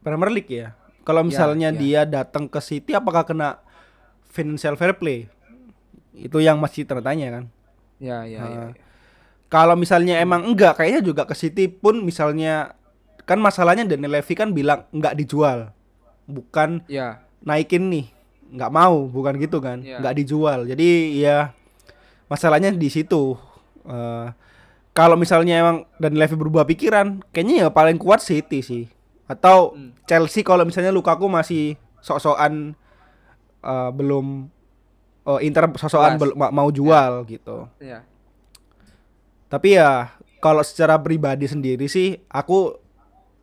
[0.00, 0.72] Premier League ya.
[1.04, 1.76] Kalau misalnya ya.
[1.76, 3.60] dia datang ke City apakah kena
[4.32, 5.28] financial fair play?
[6.16, 7.44] Itu yang masih tertanya kan.
[8.00, 8.50] ya ya, ya, Ah.
[8.72, 8.80] ya.
[9.52, 12.72] Kalau misalnya emang enggak, kayaknya juga ke City pun misalnya
[13.22, 15.70] kan masalahnya Daniel Levy kan bilang enggak dijual.
[16.24, 18.06] Bukan ya naikin nih.
[18.52, 19.80] Nggak mau bukan gitu kan?
[19.80, 19.98] Iya.
[19.98, 20.64] nggak dijual.
[20.64, 21.50] Jadi ya
[22.26, 23.34] masalahnya di situ.
[23.82, 24.26] Eh,
[24.92, 28.84] kalau misalnya emang dan Levy berubah pikiran kayaknya ya paling kuat City sih.
[29.24, 29.96] Atau Hmm.
[30.04, 32.76] Chelsea kalau misalnya Lukaku masih sok-sokan
[33.58, 34.50] eh, belum
[35.24, 37.66] oh, Inter sok-sokan bel- ma- mau jual gitu.
[37.78, 38.04] Ya
[39.46, 40.08] tapi ya
[40.40, 42.80] kalau secara pribadi sendiri sih aku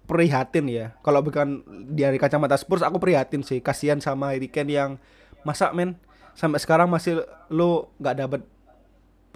[0.09, 0.97] prihatin ya.
[0.99, 3.61] Kalau bukan dari kacamata Spurs aku prihatin sih.
[3.61, 4.91] Kasihan sama Harry Kane yang
[5.45, 5.93] masa men
[6.33, 8.41] sampai sekarang masih lu nggak dapet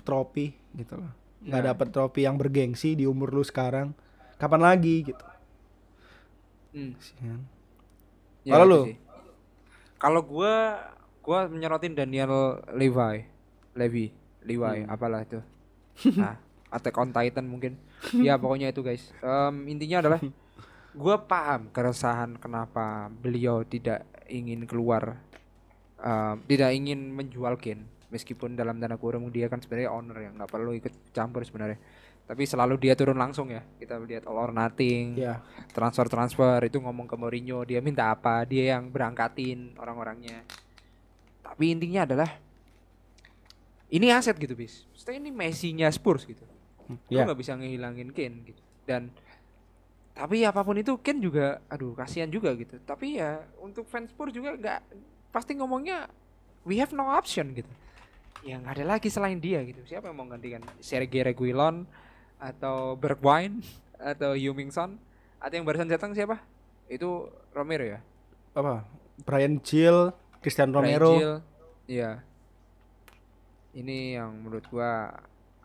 [0.01, 1.13] trofi gitu loh.
[1.39, 1.67] Nggak Ya.
[1.69, 3.93] dapet trofi yang bergengsi di umur lu sekarang.
[4.35, 5.25] Kapan lagi gitu.
[6.73, 6.97] Hmm.
[6.97, 7.39] Kasihan.
[8.43, 8.81] Ya, Kalau lu?
[9.95, 10.83] Kalau gua
[11.21, 13.23] gua menyorotin Daniel Levi.
[13.73, 14.05] Levi,
[14.43, 14.89] Levi, Hmm.
[14.89, 15.39] apalah itu.
[16.17, 16.37] Nah,
[16.69, 17.77] Attack on Titan mungkin.
[18.17, 19.13] ya pokoknya itu guys.
[19.17, 20.19] Em, intinya adalah
[20.93, 25.17] gua paham keresahan kenapa beliau tidak ingin keluar
[25.97, 30.49] em, tidak ingin menjual Kane meskipun dalam tanda kurung dia kan sebenarnya owner ya nggak
[30.49, 31.81] perlu ikut campur sebenarnya.
[32.23, 33.59] Tapi selalu dia turun langsung ya.
[33.75, 35.43] Kita lihat all or nothing Ya.
[35.75, 40.45] transfer transfer itu ngomong ke Mourinho dia minta apa dia yang berangkatin orang-orangnya.
[41.43, 42.31] Tapi intinya adalah
[43.91, 44.85] ini aset gitu bis.
[44.95, 46.45] Maksudnya ini Messi-nya Spurs gitu.
[46.87, 47.25] Lu Ya.
[47.27, 48.61] nggak bisa ngehilangin Kane gitu.
[48.85, 49.11] Dan
[50.13, 52.77] tapi apa pun itu Kane juga aduh kasihan juga gitu.
[52.85, 54.79] Tapi ya untuk fans Spurs juga nggak
[55.33, 56.05] pasti ngomongnya
[56.69, 57.69] we have no option gitu.
[58.45, 59.81] Ya nggak ada lagi selain dia gitu.
[59.89, 60.61] Siapa yang mau gantikan?
[60.77, 61.89] Sergei Reguilon
[62.37, 63.65] atau Bergwijn
[64.13, 65.01] atau Heung-min Son?
[65.41, 66.37] Atau yang barusan datang siapa?
[66.85, 67.99] Itu Romero ya?
[68.53, 68.85] Apa?
[69.25, 70.13] Brian Gill,
[70.45, 71.17] Christian Romero.
[71.17, 71.33] Gil,
[71.89, 72.21] iya.
[73.73, 75.09] Ini yang menurut gua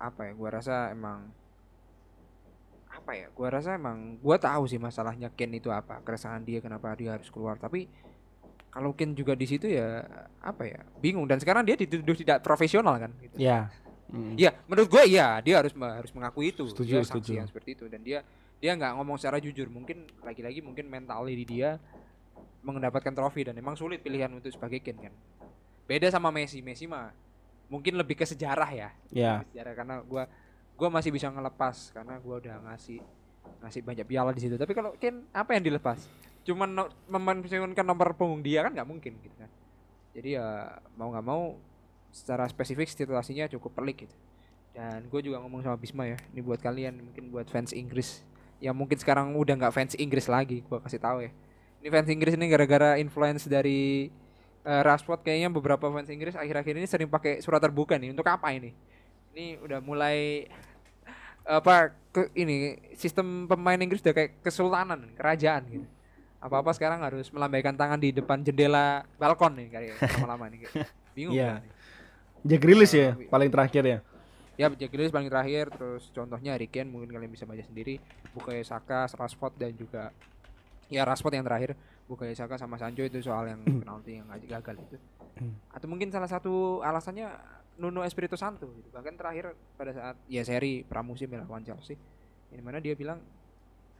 [0.00, 1.28] apa ya gua rasa emang
[3.08, 6.92] apa ya gua rasa emang gua tahu sih masalahnya Ken itu apa keresahan dia kenapa
[6.92, 7.88] dia harus keluar tapi
[8.68, 10.04] kalau Ken juga di situ ya
[10.44, 13.40] apa ya bingung dan sekarang dia dituduh tidak profesional kan gitu.
[13.40, 13.72] Ya.
[14.12, 14.36] Mm.
[14.36, 16.68] Iya, menurut gue iya dia harus harus mengakui itu.
[16.68, 17.32] Setuju, dia setuju.
[17.40, 18.20] yang seperti itu dan dia
[18.60, 19.72] dia nggak ngomong secara jujur.
[19.72, 21.80] Mungkin lagi-lagi mungkin mentality dia
[22.60, 25.16] mendapatkan trofi dan emang sulit pilihan untuk sebagai Ken kan.
[25.88, 27.08] Beda sama Messi, Messi mah
[27.72, 28.88] mungkin lebih ke sejarah ya.
[29.08, 29.40] Ya.
[29.40, 30.28] Lebih ke Sejarah karena gua
[30.78, 33.02] gua masih bisa ngelepas karena gua udah ngasih
[33.66, 34.54] ngasih banyak piala di situ.
[34.54, 36.06] Tapi kalau Ken apa yang dilepas?
[36.46, 39.50] Cuman no, memensiunkan nomor punggung dia kan nggak mungkin gitu kan.
[40.14, 41.58] Jadi ya mau nggak mau
[42.14, 44.16] secara spesifik situasinya cukup pelik gitu.
[44.72, 48.22] Dan gue juga ngomong sama Bisma ya, ini buat kalian mungkin buat fans Inggris
[48.58, 51.30] yang mungkin sekarang udah nggak fans Inggris lagi, gue kasih tahu ya.
[51.82, 54.10] Ini fans Inggris ini gara-gara influence dari
[54.66, 58.10] eh, Rashford kayaknya beberapa fans Inggris akhir-akhir ini sering pakai surat terbuka nih.
[58.14, 58.74] Untuk apa ini?
[59.34, 60.46] Ini udah mulai
[61.48, 61.74] apa
[62.12, 65.86] ke ini sistem pemain Inggris udah kayak kesultanan, kerajaan gitu.
[66.38, 70.58] Apa-apa sekarang harus melambaikan tangan di depan jendela balkon nih kayak lama-lama nih.
[70.62, 70.74] kayak.
[71.16, 71.48] Bingung Iya.
[71.50, 71.72] gua nih.
[72.38, 73.98] Jack Grealish ya Eh, paling terakhir ya.
[74.54, 77.98] Ya Jack Grealish paling terakhir terus contohnya Harry Kane mungkin kalian bisa baca sendiri
[78.30, 80.14] Bukayo Saka, Rashford dan juga
[80.86, 81.74] ya Rashford yang terakhir
[82.06, 84.96] Bukayo Saka sama Sancho itu soal yang penalti yang gagal gagal itu
[85.70, 87.30] atau mungkin salah satu alasannya
[87.78, 88.90] Nuno Espirito Santo gitu.
[88.90, 91.94] bahkan terakhir pada saat ya seri pramusim ya lawan Chelsea
[92.50, 93.20] ini mana dia bilang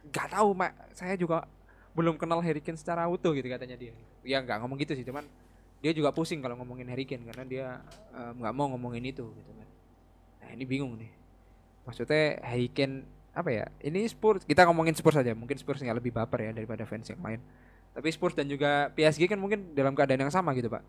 [0.08, 0.72] nggak tahu mak.
[0.96, 1.44] Saya juga
[1.92, 3.92] belum kenal Harry Kane secara utuh gitu katanya dia.
[4.22, 5.26] Ya nggak ngomong gitu sih cuman
[5.78, 7.66] dia juga pusing kalau ngomongin Harry Kane karena dia
[8.14, 9.68] eh, nggak mau ngomongin itu gitu kan.
[10.42, 11.10] Nah ini bingung nih.
[11.84, 13.04] Maksudnya Harry Kane
[13.36, 16.82] apa ya ini Spurs kita ngomongin Spurs aja mungkin Spurs nggak lebih baper ya daripada
[16.88, 17.40] fans yang lain.
[17.92, 20.82] Tapi Spurs dan juga PSG kan mungkin dalam keadaan yang sama gitu pak.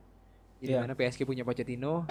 [0.60, 0.84] Jadi Iya.
[0.84, 2.04] mana PSG punya Pochettino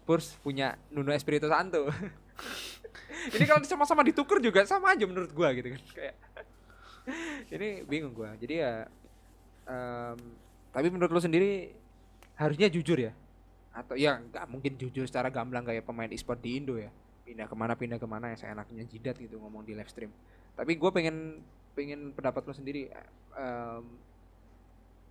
[0.00, 1.86] Spurs punya Nuno Espirito Santo.
[3.36, 5.82] Ini kalau sama-sama ditukar juga sama aja menurut gua gitu kan.
[5.92, 6.16] Kayak
[7.54, 8.32] ini bingung gua.
[8.40, 8.88] Jadi ya
[9.68, 10.18] em,
[10.72, 11.68] tapi menurut lo sendiri
[12.40, 13.12] harusnya jujur ya?
[13.76, 16.88] Atau ya nggak mungkin jujur secara gamblang kayak pemain e-sport di Indo ya.
[17.28, 20.10] Pindah ke mana pindah ke mana ya seenaknya jidat gitu ngomong di live stream.
[20.56, 21.44] Tapi gue pengen
[21.76, 22.88] pengen pendapat lo sendiri
[23.36, 23.84] em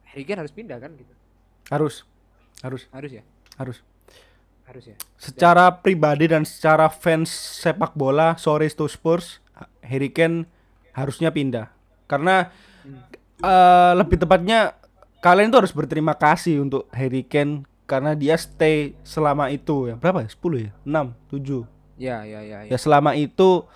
[0.10, 1.14] Harry Kane harus pindah kan gitu?
[1.70, 2.02] Harus.
[2.66, 2.90] Harus.
[2.92, 3.24] harus ya?
[3.56, 3.86] Harus.
[4.70, 9.42] Harus ya Secara pribadi dan secara fans sepak bola, sorry to Spurs,
[9.82, 10.46] Harry Kane
[10.94, 11.74] harusnya pindah.
[12.06, 12.54] Karena
[13.42, 14.78] eh, lebih tepatnya
[15.20, 19.96] kalian tuh harus berterima kasih untuk Harry Kane karena dia stay selama itu ya.
[19.98, 20.30] Berapa ya?
[20.30, 20.72] 10 ya?
[20.86, 21.66] 6, 7.
[22.00, 22.70] ya ya ya, ya.
[22.72, 23.68] Ya selama itu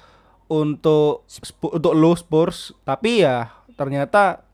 [0.47, 1.27] untuk
[1.73, 4.45] untuk lo Spurs, tapi ya ternyata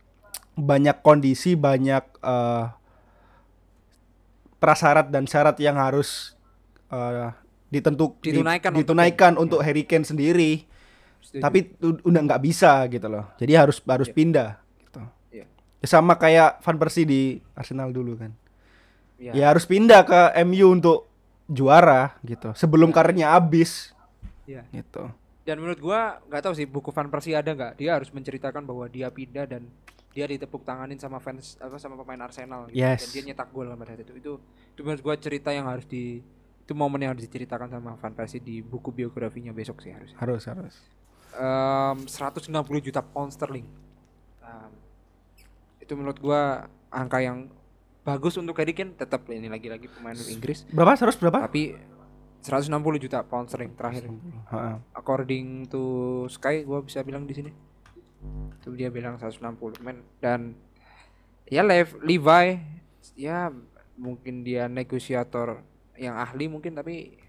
[0.55, 2.63] banyak kondisi, banyak eh,
[4.59, 6.35] prasyarat dan syarat yang harus
[6.87, 7.29] eh,
[7.67, 9.41] ditentuk di- Ditunaikan untuk ditunaikan Kane.
[9.41, 10.65] untuk Harry Kane sendiri.
[11.19, 11.41] Setuju.
[11.41, 13.27] Tapi udah nggak bisa gitu loh.
[13.35, 14.15] Jadi harus harus Iya.
[14.15, 15.01] pindah gitu.
[15.31, 15.45] Iya.
[15.77, 17.21] Ya sama kayak Van Persie di
[17.53, 18.31] Arsenal dulu kan.
[19.15, 21.05] ya, Ya harus pindah ke MU untuk
[21.45, 22.49] juara gitu.
[22.53, 23.91] Sebelum karirnya habis
[24.43, 24.63] ya.
[24.71, 25.11] gitu.
[25.41, 28.85] dan menurut gua nggak tahu sih buku Van Persie ada nggak dia harus menceritakan bahwa
[28.85, 29.65] dia pindah dan
[30.19, 32.75] dia ditepuk tanganin sama fans apa sama pemain Arsenal gitu.
[32.75, 32.99] Yes.
[32.99, 34.31] dan dia nyetak gol pada saat itu itu
[34.75, 36.19] itu menurut gua cerita yang harus di
[36.59, 40.43] itu momen yang harus diceritakan sama Van Persie di buku biografinya besok sih harusnya Harus
[40.45, 40.75] harus.
[41.31, 42.51] Em, 160
[42.83, 43.63] juta pound sterling
[44.43, 44.71] Em,
[45.79, 47.47] itu menurut gua angka yang
[48.01, 50.99] bagus untuk Harry Kane tetap ini lagi-lagi pemain Inggris Berapa?
[50.99, 51.47] Harus berapa?
[51.47, 51.77] tapi
[52.39, 54.09] 160 juta pound sterling terakhir
[54.49, 55.81] Ha, according to
[56.27, 57.51] Sky gua bisa bilang di sini
[58.59, 60.03] tuh dia bilang 160 men.
[60.19, 60.53] Dan
[61.45, 62.59] ya Lev, Levi
[63.15, 63.49] ya
[63.95, 65.59] mungkin dia negosiator
[65.95, 67.19] yang ahli mungkin tapi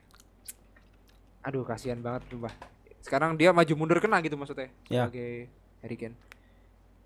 [1.40, 2.52] aduh kasihan banget sumpah.
[3.00, 5.08] Sekarang dia maju mundur kena gitu maksudnya Ya.
[5.08, 5.48] sebagai
[5.80, 6.16] Harry Kane.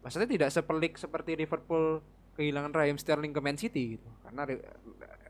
[0.03, 2.03] Maksudnya tidak sepelik seperti Liverpool
[2.35, 4.09] kehilangan Raheem Sterling ke Man City gitu.
[4.21, 4.67] Karena Ra-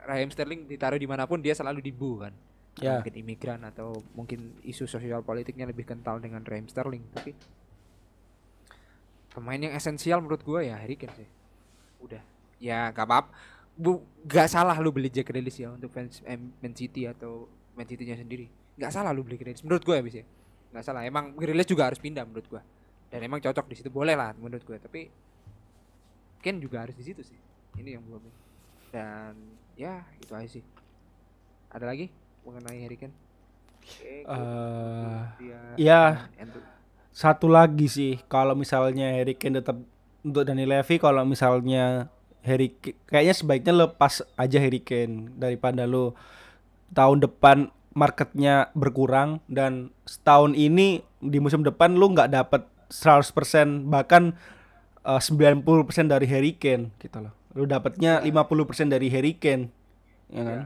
[0.04, 2.34] Raheem Sterling ditaruh di mana pun dia selalu dibu kan.
[2.74, 2.98] Ya.
[2.98, 7.30] mungkin imigran atau mungkin isu sosial politiknya lebih kental dengan Raheem Sterling tapi
[9.34, 11.28] pemain yang esensial menurut gua ya Harry Kane sih.
[11.98, 12.22] Udah.
[12.62, 13.28] Ya gak apa
[13.74, 17.90] bu gak salah lu beli Jack Grealish ya untuk fans eh, Man City atau Man
[17.90, 18.46] City-nya sendiri.
[18.78, 20.26] Gak salah lu beli Grealish menurut gua ya bis ya.
[20.70, 22.62] Gak salah emang Grealish juga harus pindah menurut gua.
[23.10, 25.10] Dan emang cocok di situ boleh lah menurut gua tapi
[26.38, 27.36] Kane juga harus di situ sih.
[27.74, 28.40] Ini yang gua bilang.
[28.94, 29.34] dan
[29.74, 30.62] ya itu aja sih.
[31.74, 32.06] Ada lagi
[32.46, 33.14] mengenai Harry Kane?
[34.00, 34.22] Eh,
[35.42, 36.02] dia ya.
[37.14, 39.78] Satu lagi sih, kalau misalnya Harry Kane tetap
[40.26, 42.10] untuk Dani Levy, kalau misalnya
[42.42, 42.74] Harry
[43.06, 46.18] kayaknya sebaiknya lepas aja Harry Kane daripada lo
[46.90, 54.34] tahun depan marketnya berkurang dan setahun ini di musim depan lu nggak dapat 100% bahkan
[55.06, 55.62] uh, 90%
[56.10, 57.32] dari Harry Kane gitu loh.
[57.54, 59.70] Lu dapatnya 50% dari Harry Kane.
[60.34, 60.62] Ya kan?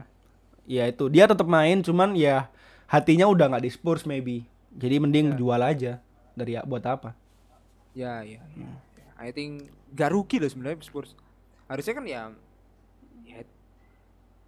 [0.65, 2.49] Ya itu dia tetap main cuman ya
[2.89, 4.49] hatinya udah nggak di Spurs maybe.
[4.73, 6.01] Jadi mending jual aja
[6.39, 7.11] dari buat apa?
[7.91, 8.69] Ya, ya, ya.
[9.19, 11.11] I think gak rugi loh sebenarnya Spurs.
[11.67, 12.21] Harusnya kan ya
[13.21, 13.39] ya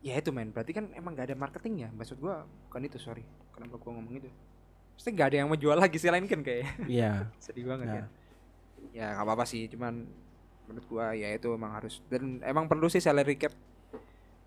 [0.02, 0.50] ya itu men.
[0.50, 1.92] Berarti kan emang gak ada marketingnya.
[1.92, 3.28] Maksud gua bukan itu, sorry.
[3.52, 4.30] Kenapa gua ngomong itu?
[4.96, 6.88] Pasti gak ada yang mau jual lagi selain kan kayak.
[6.88, 7.28] Iya.
[7.44, 7.94] Sedih banget Ya.
[7.94, 8.06] kan.
[8.92, 10.10] Ya nggak apa-apa sih, cuman
[10.66, 13.54] menurut gua ya itu emang harus dan emang perlu sih salary cap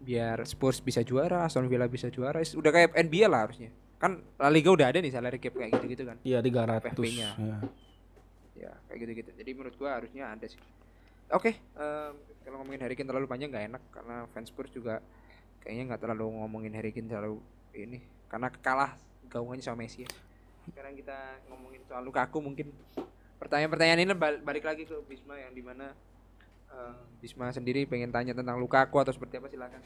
[0.03, 2.43] biar Spurs bisa juara, Aston Villa bisa juara.
[2.43, 3.71] Udah kayak NBA lah harusnya.
[4.05, 6.21] Kan La Liga udah ada nih salary cap kayak gitu-gitu kan.
[6.21, 6.85] Iya 300.
[6.85, 7.29] FFP-nya.
[7.35, 7.57] Ya.
[8.55, 10.61] ya kayak gitu gitu jadi menurut gua harusnya ada sih
[11.27, 15.03] oke em, kalau ngomongin Harry Kane terlalu panjang nggak enak karena fans Spurs juga
[15.59, 17.99] kayaknya nggak terlalu ngomongin Harry Kane terlalu ini
[18.31, 18.95] karena kalah
[19.27, 20.11] gaungannya sama Messi ya.
[20.65, 21.19] sekarang kita
[21.51, 22.71] ngomongin soal Lukaku mungkin
[23.37, 25.91] pertanyaan-pertanyaan ini bal- balik lagi ke Bisma yang di mana
[26.71, 29.83] em, Bisma sendiri pengen tanya tentang Lukaku atau seperti apa silakan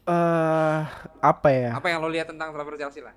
[0.00, 0.80] Eh,
[1.20, 1.74] apa ya?
[1.74, 3.12] apa yang lo lihat tentang transfer Chelsea lah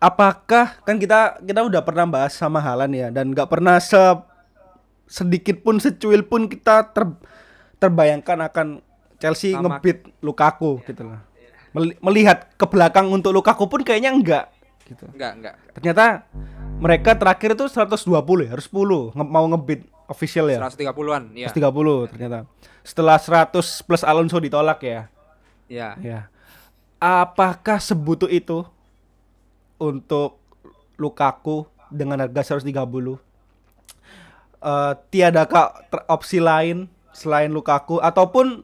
[0.00, 4.00] apakah kan kita kita udah pernah bahas sama Halan ya dan nggak pernah se
[5.04, 7.04] sedikit pun secuil pun kita ter,
[7.76, 8.66] terbayangkan akan
[9.18, 9.76] Chelsea Sama.
[9.76, 11.20] ngebit Lukaku gitu loh.
[11.70, 14.48] Meli- Melihat ke belakang untuk Lukaku pun kayaknya enggak
[14.88, 15.04] gitu.
[15.12, 16.04] enggak enggak Ternyata
[16.80, 20.58] mereka terakhir itu 120 ya, harus 10 nge- mau ngebit official ya.
[20.64, 22.38] 130-an ya 130 ternyata.
[22.80, 23.52] Setelah 100
[23.84, 25.12] plus Alonso ditolak ya.
[25.68, 26.32] ya Ya.
[26.96, 28.64] Apakah sebutuh itu
[29.80, 30.36] untuk
[31.00, 32.70] Lukaku dengan harga 130?
[34.60, 38.62] Eh tiadakah opsi lain selain Lukaku ataupun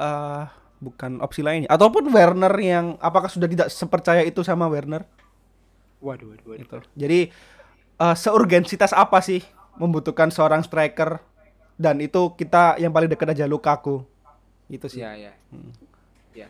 [0.00, 0.44] eh
[0.82, 5.04] bukan opsi lainnya ataupun Werner yang apakah sudah tidak sepercaya itu sama Werner?
[6.04, 6.60] waduh waduh, waduh.
[6.60, 6.78] Gitu.
[7.00, 7.20] Jadi
[7.94, 9.40] eh seurgensitas apa sih
[9.80, 11.18] membutuhkan seorang striker
[11.74, 14.04] dan itu kita yang paling dekat aja Lukaku.
[14.70, 15.02] Itu sih.
[15.02, 15.32] Iya, iya.
[16.36, 16.48] Ya.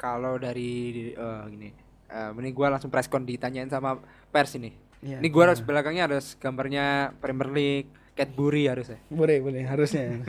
[0.00, 1.68] Kalau dari eh, gini,
[2.10, 4.02] eh ini gua langsung preskon ditanyain sama
[4.34, 4.74] pers ini.
[5.00, 9.00] Iya, ini gua harus belakangnya ada gambarnya Premier League, Cadbury harusnya.
[9.08, 10.20] Boleh, boleh, harusnya.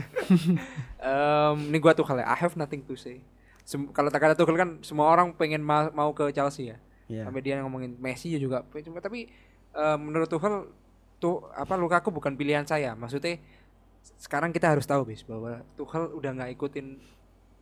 [1.01, 3.19] Em, ini gua tuh ya, I have nothing to say.
[3.65, 6.77] Sem- kalau tak ada Tuchel kan semua orang pengen ma- mau ke Chelsea ya.
[7.11, 7.27] Iya.
[7.27, 8.63] Sampai dia ngomongin Messi juga.
[8.85, 9.27] Cuma tapi
[9.75, 10.71] eh, menurut Tuchel
[11.19, 12.95] tuh apa Lukaku bukan pilihan saya.
[12.95, 13.37] Maksudnya
[14.17, 16.97] sekarang kita harus tahu bis bahwa Tuchel udah nggak ikutin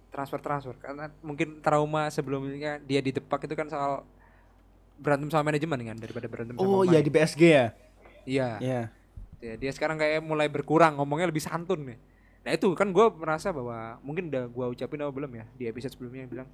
[0.10, 4.04] transfer-transfer karena mungkin trauma sebelumnya dia di Depak itu kan soal
[5.00, 7.68] berantem sama manajemen kan daripada berantem sama Oh iya di PSG ya?
[8.28, 8.50] Iya.
[8.60, 8.82] Iya.
[9.40, 12.00] Ya, dia sekarang kayak mulai berkurang ngomongnya lebih santun nih.
[12.44, 15.96] Nah itu kan gue merasa bahwa mungkin udah gue ucapin apa belum ya di episode
[15.96, 16.50] sebelumnya yang bilang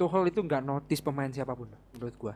[0.00, 2.34] Tuchel itu nggak notice pemain siapa pun menurut gue.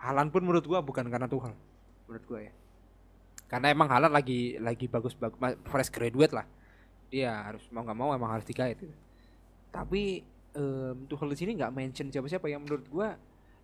[0.00, 1.56] Halan pun menurut gue bukan karena Tuchel
[2.04, 2.52] menurut gue ya.
[3.48, 6.44] Karena emang Halan lagi lagi bagus bagus fresh graduate lah.
[7.08, 8.76] Dia harus mau nggak mau emang harus digait.
[8.76, 8.92] Gitu.
[9.70, 10.22] Tapi
[10.54, 13.08] em, Tuchel di sini nggak mention siapa-siapa yang menurut gue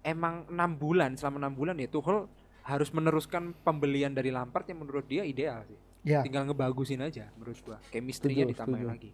[0.06, 2.30] emang enam bulan selama enam bulan ya Tuchel
[2.66, 5.78] harus meneruskan pembelian dari Lampard yang menurut dia ideal sih.
[6.06, 6.22] Ya.
[6.22, 7.78] Tinggal ngebagusin aja menurut gua.
[7.94, 9.10] Chemistry-nya ditambahin lagi.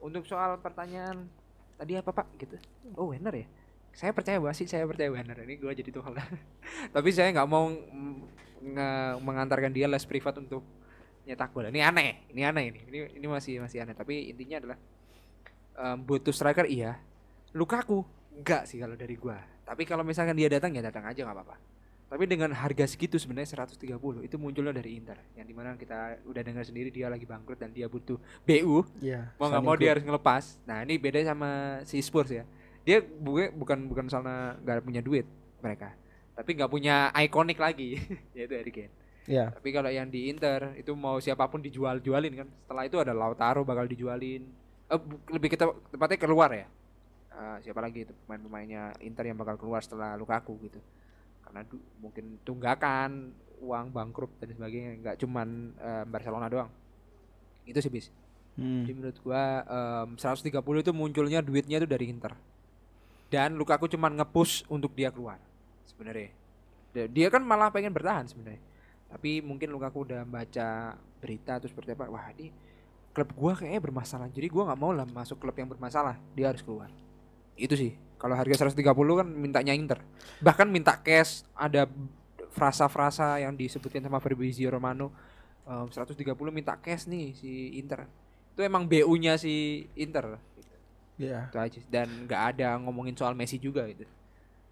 [0.00, 1.28] Untuk soal pertanyaan
[1.80, 2.56] tadi apa Pak gitu.
[2.96, 3.46] Oh, Werner ya?
[3.96, 5.40] Saya percaya bahwa sih saya percaya Werner.
[5.44, 6.16] Ini gua jadi Tuchel.
[6.96, 7.72] Tapi saya nggak mau
[9.24, 10.60] mengantarkan dia les privat untuk
[11.24, 11.72] nyetak bola.
[11.72, 12.80] Ini aneh, ini aneh ini.
[12.92, 13.96] Ini ini masih masih aneh.
[13.96, 14.78] Tapi intinya adalah
[15.76, 16.96] em, butuh striker iya.
[17.52, 19.38] Lukaku enggak sih kalau dari gua.
[19.62, 21.56] Tapi kalau misalkan dia datang ya datang aja nggak apa-apa.
[22.06, 26.38] Tapi dengan harga segitu sebenarnya 130 itu munculnya dari Inter yang di mana kita udah
[26.38, 28.14] dengar sendiri dia lagi bangkrut dan dia butuh
[28.46, 29.34] BU Iya.
[29.34, 30.44] mau nggak mau dia harus ngelepas.
[30.62, 32.46] Nah ini beda sama si Spurs ya.
[32.86, 35.26] Dia bu- bukan bukan soalnya nggak punya duit
[35.58, 35.90] mereka,
[36.38, 37.98] tapi nggak punya ikonik lagi
[38.38, 38.92] yaitu Harry Kane.
[39.26, 39.50] Iya.
[39.50, 42.48] Tapi kalau yang di Inter itu mau siapa pun dijual jualin kan.
[42.62, 44.46] Setelah itu ada Lautaro bakal dijualin.
[44.88, 46.66] Bu- lebih kita tepatnya keluar ya.
[47.28, 50.78] Eh, siapa lagi itu pemain-pemainnya Inter yang bakal keluar setelah Lukaku gitu.
[51.42, 56.70] Karena du- mungkin tunggakan uang bangkrut dan sebagainya nggak cuman eh, Barcelona doang.
[57.66, 58.08] Itu sih bis.
[58.56, 58.86] Hmm.
[58.86, 60.48] Jadi menurut gua em, 130
[60.80, 62.32] itu munculnya duitnya itu dari Inter.
[63.28, 65.36] Dan Lukaku cuman nge-push untuk dia keluar
[65.84, 66.30] sebenarnya.
[66.94, 68.62] Dia- Dia kan malah pengen bertahan sebenarnya.
[69.12, 72.08] Tapi mungkin Lukaku udah baca berita atau seperti apa.
[72.08, 72.48] Wah, ini
[73.16, 74.28] klub gua kayaknya bermasalah.
[74.28, 76.20] Jadi gua nggak mau lah masuk klub yang bermasalah.
[76.36, 76.92] Dia harus keluar.
[77.56, 77.96] Itu sih.
[78.20, 78.84] Kalau harga 130
[79.16, 80.04] kan mintanya Inter.
[80.44, 81.88] Bahkan minta cash, ada
[82.52, 85.08] frasa-frasa yang disebutkan sama Fabrizio Romano.
[85.66, 88.06] em, 130 minta cash nih si Inter
[88.54, 90.38] itu emang BU-nya si Inter.
[91.20, 91.52] Iya.
[91.52, 91.80] Itu aja.
[91.92, 94.08] Dan nggak ada ngomongin soal Messi juga gitu.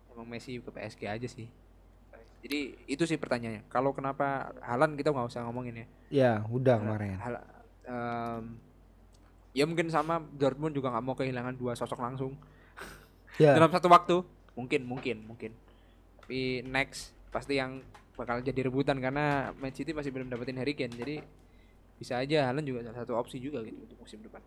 [0.08, 1.44] Emang Messi ke PSG aja sih.
[2.40, 3.68] Jadi itu sih pertanyaannya.
[3.68, 5.86] Kalau kenapa Halan kita nggak usah ngomongin ya.
[6.08, 7.20] Ya, udah kemarin.
[7.20, 7.44] hal-
[7.84, 8.42] em,
[9.54, 12.34] ya mungkin sama Dortmund juga nggak mau kehilangan dua sosok langsung
[13.34, 13.50] Ya.
[13.58, 14.22] dalam satu waktu.
[14.54, 15.50] Mungkin, mungkin, mungkin.
[16.22, 17.82] Tapi next pasti yang
[18.14, 20.94] bakal jadi rebutan karena Man City masih belum dapetin Harry Kane.
[20.94, 21.18] Jadi
[21.98, 24.38] bisa aja Haaland juga salah satu opsi juga gitu untuk musim depan.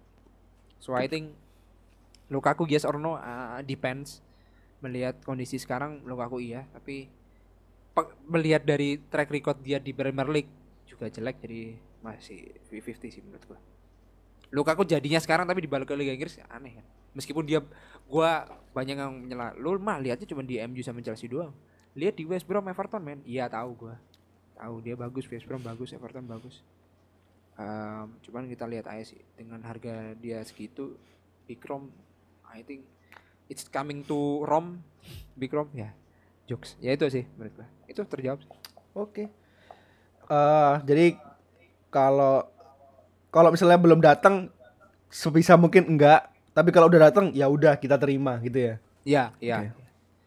[0.80, 1.36] So I think
[2.32, 4.24] Lukaku yes or no uh, depends.
[4.80, 7.12] Melihat kondisi sekarang Lukaku iya, tapi
[8.30, 10.52] melihat dari track record dia di Premier League
[10.88, 13.60] juga jelek jadi masih 50 sih menurut gua.
[14.50, 16.86] Lukaku jadinya sekarang tapi dibalik ke Liga Inggris aneh kan.
[17.12, 17.60] Meskipun dia
[18.08, 19.52] gua banyak yang menyela.
[19.60, 21.52] Lu mah lihatnya cuma di MU sama Chelsea doang.
[22.00, 23.20] Lihat di West Brom Everton men.
[23.28, 23.96] Iya tahu gua.
[24.58, 26.64] Tahu dia bagus, West Brom bagus, Everton bagus.
[27.58, 30.94] Em, cuman kita lihat aja sih dengan harga dia segitu
[31.50, 31.90] Big Rom
[32.46, 32.86] I think
[33.50, 34.86] it's coming to Rom
[35.34, 35.90] Big Rom ya
[36.46, 38.46] jokes ya itu sih menurut gua itu terjawab.
[38.94, 39.47] Oke.
[40.28, 41.06] Eh, jadi
[41.88, 42.44] kalau
[43.32, 44.52] kalau misalnya belum datang
[45.08, 48.76] sebisa mungkin enggak, tapi kalau udah datang ya udah kita terima gitu ya.
[49.08, 49.58] Iya, iya.
[49.72, 49.84] Oke.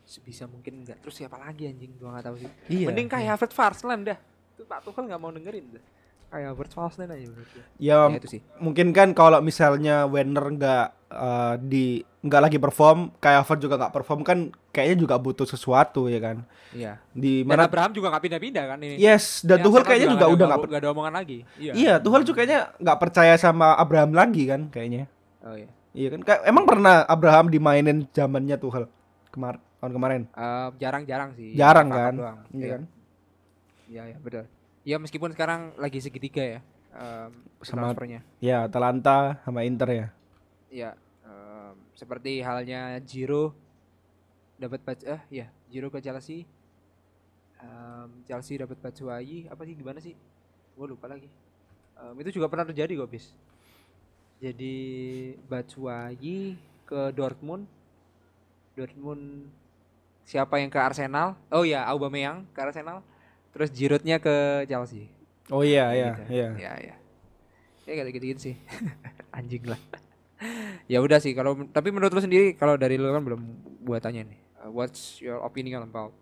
[0.08, 0.98] Sebisa mungkin enggak.
[1.04, 2.50] Terus siapa lagi anjing gua nggak tahu sih.
[2.72, 2.86] Iya.
[2.88, 4.18] Mending kayak Havertz Farsland dah.
[4.56, 5.84] Itu Pak Tuchel nggak mau dengerin dah.
[6.30, 7.64] Kayak Havertz Farsland aja menurut gua.
[7.76, 8.40] Ya, Ya itu sih.
[8.56, 11.84] mungkin kan kalau misalnya Werner nggak eh, di
[12.20, 14.38] nggak lagi perform, kayak Havertz juga nggak perform kan
[14.70, 16.46] kayaknya juga butuh sesuatu ya kan.
[16.70, 17.02] Iya.
[17.10, 18.94] Di Dan mana Abraham juga nggak pindah-pindah kan ini.
[18.96, 21.38] Yes, dan Ini Tuchel kayaknya juga nggak udah ada- nggak per- nggak ada omongan lagi.
[21.58, 21.72] Iya.
[21.74, 25.10] Iya, Tuchel juga kayaknya nggak percaya sama Abraham lagi kan kayaknya.
[25.42, 25.66] Oh iya.
[25.90, 26.20] Iya kan?
[26.22, 28.86] Kayak, emang pernah Abraham dimainin zamannya Tuchel
[29.28, 30.22] kemar tahun kemarin?
[30.30, 31.58] Eh, jarang-jarang sih.
[31.58, 32.14] Jarang kan?
[32.14, 32.38] doang.
[32.46, 32.82] Iya Iya kan?
[33.90, 34.46] Iya, iya, betul.
[34.90, 36.60] Ya meskipun sekarang lagi segitiga ya.
[36.90, 37.30] em,
[37.62, 38.26] Sama- transfernya.
[38.42, 40.06] Ya, Atalanta sama Inter ya.
[40.66, 40.90] Ya,
[41.22, 43.54] em, seperti halnya Giro
[44.58, 46.42] dapat baju eh ya, Giro ke Chelsea.
[47.62, 50.18] Em, Chelsea dapat Batshuayi, apa sih gimana sih?
[50.74, 51.30] Gue lupa lagi.
[51.94, 53.30] Em, itu juga pernah terjadi kok, bis.
[54.42, 54.74] Jadi
[55.46, 56.58] Batshuayi
[56.90, 57.70] ke Dortmund.
[58.74, 59.46] Dortmund
[60.26, 61.38] siapa yang ke Arsenal?
[61.54, 63.06] Oh ya, Aubameyang ke Arsenal.
[63.50, 65.10] Terus Giroudnya ke Chelsea.
[65.50, 66.22] Oh iya, iya, gitu.
[66.30, 66.48] iya.
[66.54, 66.94] Ya, ya.
[67.86, 68.56] Ya kayak gitu-gitu sih.
[69.36, 69.80] Anjing lah.
[70.88, 73.40] ya udah sih kalau tapi menurut lu sendiri kalau dari lu kan belum
[73.84, 74.40] buat tanya nih.
[74.62, 76.14] Uh, what's your opinion about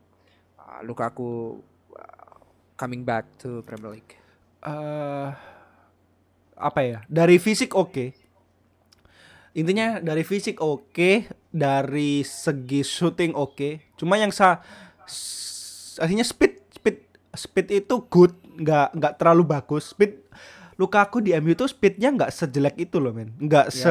[0.58, 1.60] uh, Lukaku
[1.94, 2.38] uh,
[2.74, 4.18] coming back to Premier League?
[4.58, 5.28] eh
[6.58, 6.98] apa ya?
[7.06, 8.10] Dari fisik oke.
[9.54, 13.94] Intinya dari fisik oke, dari segi shooting oke.
[13.98, 14.62] Cuma yang sa
[15.98, 16.47] artinya speed
[17.32, 19.92] speed itu good, nggak nggak terlalu bagus.
[19.92, 20.24] Speed
[20.78, 23.34] Lukaku di MU itu speednya nggak sejelek itu loh men.
[23.36, 23.90] Nggak se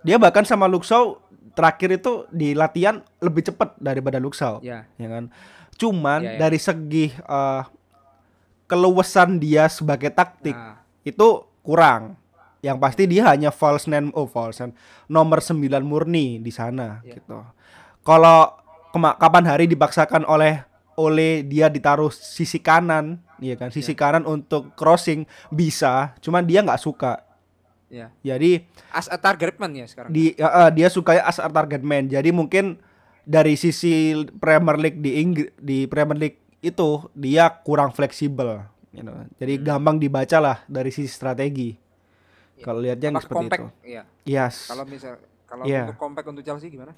[0.00, 1.20] dia bahkan sama Luxau
[1.52, 4.58] terakhir itu di latihan lebih cepat daripada Luxau.
[4.64, 5.28] Ya, ya kan
[5.72, 6.38] cuman Iya, iya.
[6.38, 7.62] dari segi eh,
[8.68, 12.16] keluasan dia sebagai taktik nah, itu kurang
[12.62, 14.74] yang pasti dia hanya false nine oh false nine,
[15.10, 17.18] nomor 9 murni di sana Iya.
[17.18, 17.42] gitu
[18.06, 18.54] kalau
[18.94, 20.62] kema- kapan hari dipaksakan oleh
[20.94, 26.78] oleh dia ditaruh sisi kanan iya kan sisi kanan untuk crossing bisa cuman dia nggak
[26.78, 27.24] suka
[27.86, 28.12] ya.
[28.22, 30.08] jadi As a target man ya sekarang.
[30.08, 32.06] di eh, dia sukanya as a target man.
[32.06, 32.76] Jadi mungkin
[33.22, 39.16] dari sisi Premier League di Inggris di Premier League itu dia kurang fleksibel you know.
[39.34, 39.64] Jadi Hmm.
[39.66, 41.72] gampang dibaca lah dari sisi strategi.
[42.52, 42.62] Iya.
[42.62, 43.60] Kalau lihatnya seperti compact?
[43.60, 43.66] itu.
[43.88, 44.02] Iya.
[44.24, 44.68] Yes.
[44.68, 45.12] Kalau misal
[45.44, 45.84] kalau Iya.
[45.86, 46.92] untuk compact untuk Chelsea gimana?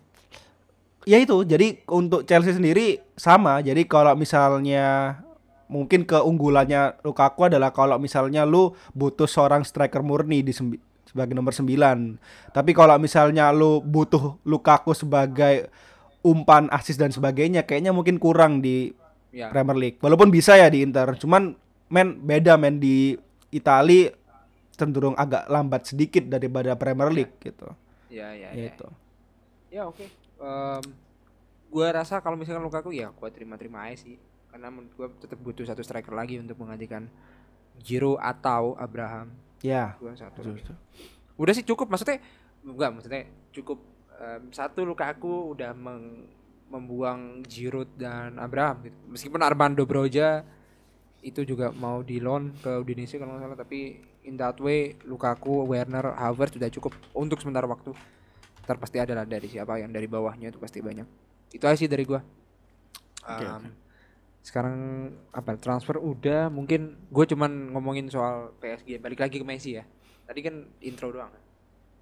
[1.05, 1.45] Ya itu.
[1.45, 3.61] Jadi untuk Chelsea sendiri sama.
[3.61, 5.21] Jadi kalau misalnya
[5.69, 10.53] mungkin keunggulannya Lukaku adalah kalau misalnya lu butuh seorang striker murni di
[11.05, 11.69] sebagai nomor 9.
[12.53, 15.69] Tapi kalau misalnya lu butuh Lukaku sebagai
[16.25, 18.97] umpan asis dan sebagainya kayaknya mungkin kurang di
[19.35, 19.51] Ya.
[19.51, 19.99] Premier League.
[19.99, 21.59] Walaupun bisa ya di Inter, cuman
[21.91, 23.19] men beda men di
[23.51, 24.07] Itali
[24.79, 27.67] cenderung agak lambat sedikit daripada Premier League gitu.
[28.15, 28.71] Ya, ya, ya.
[28.71, 28.87] Gitu.
[29.75, 30.07] Ya oke.
[30.45, 30.85] Em,
[31.73, 34.21] gua rasa kalau misalkan Lukaku ya gua terima-terima aja sih.
[34.53, 37.09] Karena menurut gua tetap butuh satu striker lagi untuk menggantikan
[37.81, 39.33] Giroud atau Abraham.
[39.65, 39.97] Ya.
[39.97, 40.45] Gua satu.
[40.45, 40.61] Lagi.
[41.41, 42.21] Udah sih cukup maksudnya
[42.61, 43.81] enggak maksudnya cukup
[44.21, 46.29] em, satu Lukaku udah meng-
[46.69, 48.99] membuang Giroud dan Abraham gitu.
[49.09, 50.45] Meskipun Armando Broja
[51.25, 53.97] itu juga mau di loan ke Udinese kalau nggak salah tapi
[54.29, 57.97] in that way Lukaku, Werner, Havertz sudah cukup untuk sementara waktu.
[58.65, 61.05] Ntar pasti ada lah dari siapa yang dari bawahnya itu pasti banyak.
[61.53, 62.21] Itu aja sih dari gua.
[63.25, 63.73] Em,
[64.41, 64.77] Sekarang
[65.33, 69.85] apa transfer udah mungkin gue cuman ngomongin soal PSG balik lagi ke Messi ya.
[70.25, 71.33] Tadi kan intro doang.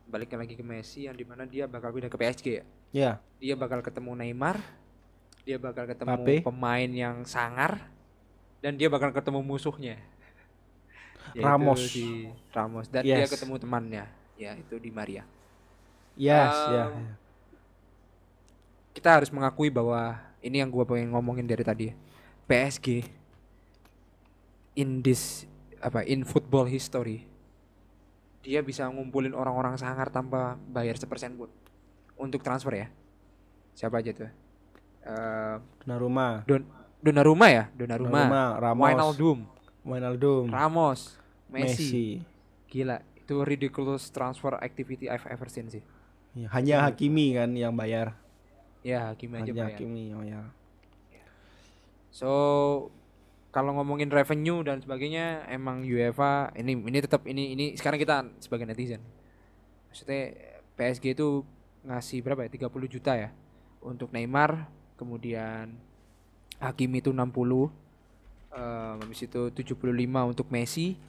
[0.02, 2.64] balik lagi ke Messi yang di mana dia bakal pindah ke PSG ya.
[2.92, 4.58] Ya, Dia bakal ketemu Neymar,
[5.46, 6.10] dia bakal ketemu
[6.42, 7.88] pemain yang sangar,
[8.60, 9.96] dan dia bakal ketemu musuhnya.
[11.32, 11.94] Ramos.
[11.94, 13.32] di Ramos dan dia Yes.
[13.32, 14.04] ketemu temannya,
[14.36, 15.24] ya itu di Maria.
[16.16, 16.84] Yes, Um, ya.
[18.92, 21.86] Kita harus mengakui bahwa ini yang gua pengen ngomongin dari tadi.
[22.46, 23.06] PSG
[24.76, 25.44] in this
[25.82, 27.26] apa in football history
[28.42, 31.46] dia bisa ngumpulin orang-orang sangar tanpa bayar sepersen pun
[32.18, 32.86] untuk transfer ya.
[33.78, 34.30] Siapa aja tuh?
[35.06, 36.62] Eh Donnarumma, Don
[37.02, 39.38] Donnarumma ya, Donnarumma, Donnarumma, Ramos, Wijnaldum,
[39.86, 41.00] Wijnaldum, Ramos,
[41.50, 41.66] Messi.
[41.66, 42.06] Messi.
[42.70, 45.82] Gila, itu ridiculous transfer activity I've ever seen sih.
[46.32, 48.16] Ya, hanya Hakimi kan yang bayar.
[48.80, 49.76] Ya, aja Hanya bayar.
[49.76, 50.44] Hakimi yang bayar.
[52.12, 52.32] So
[53.52, 58.68] kalau ngomongin revenue dan sebagainya emang UEFA ini ini tetap ini ini sekarang kita sebagai
[58.68, 59.00] netizen.
[59.88, 60.32] Maksudnya
[60.76, 61.44] PSG itu
[61.84, 62.68] ngasih berapa ya?
[62.68, 63.28] 30 juta ya
[63.84, 65.76] untuk Neymar, kemudian
[66.60, 67.72] Hakimi itu 60
[68.52, 69.80] eh habis itu 75
[70.28, 71.00] untuk Messi,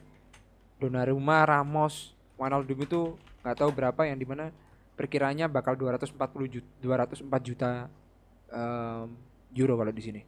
[0.80, 3.02] Donnarumma, Ramos, Wijnaldum itu
[3.44, 4.56] nggak tahu berapa yang di mana
[5.04, 6.16] perkiranya bakal 240
[6.48, 7.92] juta 204 juta
[8.48, 9.12] em,
[9.52, 10.22] euro kalau di sini.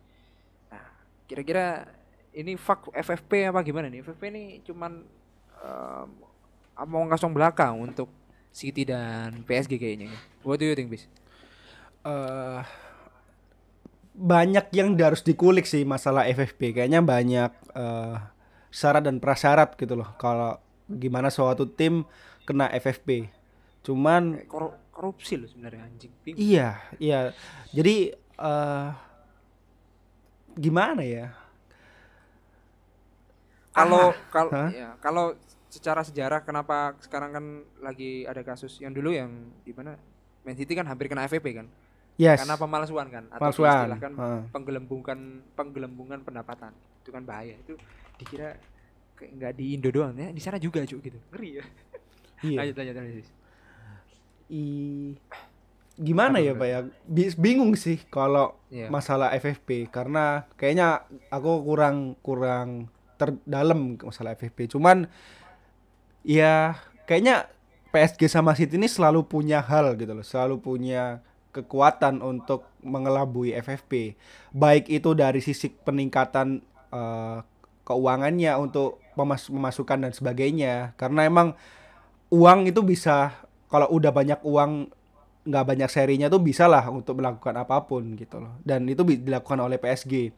[0.67, 0.85] Nah,
[1.23, 1.87] kira-kira
[2.35, 4.03] ini fuck FFP apa gimana nih?
[4.03, 4.99] FFP ini cuman
[5.63, 6.07] em,
[6.83, 8.11] mau ngasong belakang untuk
[8.51, 10.11] City dan PSG kayaknya.
[10.43, 11.07] What do you think, Bis?
[12.05, 12.61] eh
[14.15, 16.71] banyak yang harus dikulik sih masalah FFP.
[16.71, 18.15] Kayaknya banyak eh,
[18.71, 20.15] syarat dan prasyarat gitu loh.
[20.15, 20.55] Kalau
[20.87, 22.07] gimana suatu tim
[22.47, 23.27] kena FFP.
[23.85, 26.09] Cuman koru- korupsi loh sebenarnya anjing.
[26.25, 26.41] Bingung.
[26.41, 27.19] iya, iya.
[27.69, 28.89] Jadi eh
[30.57, 31.29] gimana ya?
[33.69, 35.25] Kalau Ah, kalau ya, kalau
[35.67, 37.45] secara sejarah kenapa sekarang kan
[37.83, 39.27] lagi ada kasus yang dulu yang
[39.61, 39.99] di mana
[40.41, 41.67] Man City kan hampir kena FFP kan?
[42.15, 42.39] Yes.
[42.39, 44.41] Karena pemalsuan kan atau Pemalsuan, diistilahkan heeh.
[44.49, 45.19] penggelembungan
[45.51, 46.71] penggelembungan pendapatan.
[47.03, 47.59] Itu kan bahaya.
[47.59, 47.75] Itu
[48.15, 48.55] dikira
[49.19, 51.19] kayak nggak di Indo doang ya, di sana juga cuy gitu.
[51.35, 51.63] Ngeri ya.
[52.43, 52.57] Iya.
[52.63, 53.27] Lanjut lanjut lanjut.
[54.47, 55.17] I-
[55.95, 56.79] gimana ya pak ya?
[57.07, 58.91] Bi- bingung sih kalau Iya.
[58.91, 65.07] masalah FFP karena kayaknya aku kurang kurang terdalam masalah FFP cuman
[66.21, 66.75] ya
[67.07, 67.47] kayaknya
[67.89, 70.25] PSG sama City ini selalu punya hal gitu loh.
[70.25, 71.23] Selalu punya
[71.55, 74.19] kekuatan untuk mengelabui FFP
[74.51, 76.59] baik itu dari sisi peningkatan
[76.91, 77.37] eh,
[77.87, 80.91] keuangannya untuk pemas- pemasukan dan sebagainya.
[80.99, 81.55] Karena emang
[82.27, 83.31] uang itu bisa
[83.69, 84.91] kalau udah banyak uang
[85.45, 88.57] nggak banyak serinya tuh bisa lah untuk melakukan apa pun gitu loh.
[88.65, 90.33] Dan itu dilakukan oleh PSG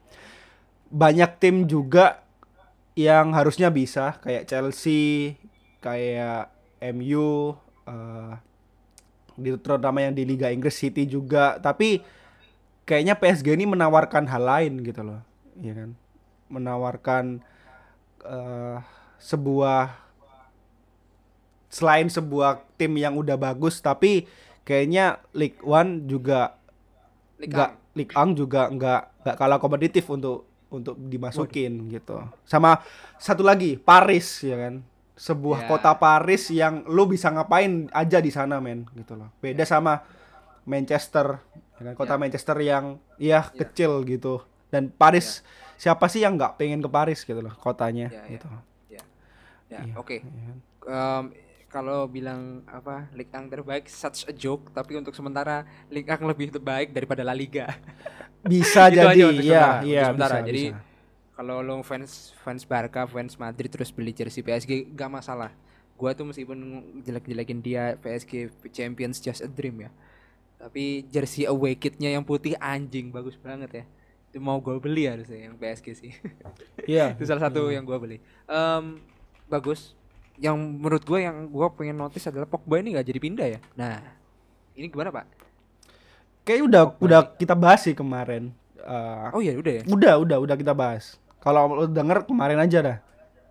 [0.88, 2.24] banyak tim juga
[2.96, 5.36] yang harusnya bisa kayak Chelsea
[5.80, 6.52] kayak
[6.96, 7.56] MU
[7.88, 8.34] eh,
[9.38, 11.56] di terutama yang di Liga Inggris City juga.
[11.64, 12.04] Tapi
[12.84, 15.24] kayaknya PSG ini menawarkan hal lain gitu loh
[15.62, 15.96] ya kan?
[16.52, 17.26] Menawarkan
[18.28, 18.78] eh,
[19.24, 20.07] sebuah
[21.78, 24.26] selain sebuah tim yang udah bagus tapi
[24.66, 26.58] kayaknya League One juga
[27.38, 32.82] nggak League One juga nggak nggak kalah kompetitif untuk untuk dimasukin gitu sama
[33.22, 34.82] satu lagi Paris ya kan
[35.14, 35.68] sebuah Ya.
[35.70, 40.02] kota Paris yang lu bisa ngapain aja di sana men gitu loh beda sama
[40.66, 41.40] Manchester
[41.78, 41.94] ya kan?
[41.94, 42.20] kota Ya.
[42.20, 43.64] Manchester yang ya Ya.
[43.64, 45.46] kecil gitu dan Paris
[45.78, 48.32] siapa sih yang nggak pengen ke Paris gitu loh kotanya Ya, ya.
[48.34, 48.50] gitu
[49.68, 50.24] Ya, Iya, oke.
[50.24, 50.58] ya kan?
[51.68, 56.48] Kalau bilang apa Liga yang terbaik such a joke tapi untuk sementara Liga yang lebih
[56.56, 57.68] terbaik daripada La Liga.
[58.52, 60.38] bisa Itu aja jadi untuk ya sementara, untuk iya sementara.
[60.40, 60.80] bisa, Jadi bisa.
[61.36, 65.52] kalau lo fans fans Barca, fans Madrid terus beli jersey PSG gak masalah.
[66.00, 66.58] Gua tuh meskipun
[67.04, 69.92] jelek-jelekin dia PSG Champions just a dream ya.
[70.58, 73.86] Tapi jersey away kitnya yang putih anjing bagus banget ya.
[74.32, 76.12] Itu mau gue beli harusnya yang PSG sih.
[76.88, 77.14] Iya.
[77.18, 78.24] itu salah satu yang gua beli.
[78.48, 79.04] Em,
[79.52, 79.94] bagus.
[80.38, 83.60] Yang menurut gue yang gua pengen notice adalah Pogba ini nggak jadi pindah ya.
[83.74, 83.98] Nah,
[84.74, 85.26] ini gimana pak?
[86.44, 88.54] Kayak udah udah kita bahas sih kemarin.
[88.78, 89.84] Eh, Oh iya udah ya.
[89.84, 91.18] udah udah udah kita bahas.
[91.38, 92.98] Kalau lu denger kemarin aja dah.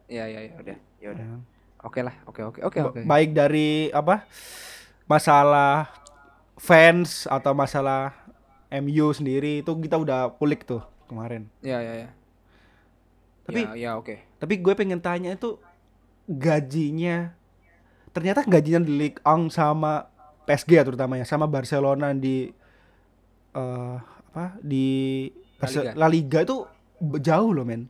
[0.07, 0.77] Ya ya ya udah.
[0.97, 1.27] Ya udah.
[1.27, 1.37] Ya.
[1.83, 2.15] Oke lah.
[2.25, 3.01] Oke oke oke Ba- oke.
[3.03, 4.25] Baik dari apa?
[5.05, 5.91] Masalah
[6.57, 8.15] fans atau masalah
[8.73, 11.51] MU sendiri itu kita udah kulik tuh kemarin.
[11.61, 12.09] Ya ya ya.
[13.45, 14.19] Tapi- ya, ya oke.
[14.37, 15.61] Tapi gue pengen tanya itu
[16.27, 17.33] gajinya
[18.11, 20.11] ternyata gajinya di Ligue 1 sama
[20.45, 22.51] PSG ya terutamanya sama Barcelona di
[23.53, 24.87] eh apa di
[25.57, 25.93] La Barce- Liga.
[25.95, 26.57] La Liga itu
[27.21, 27.89] jauh loh men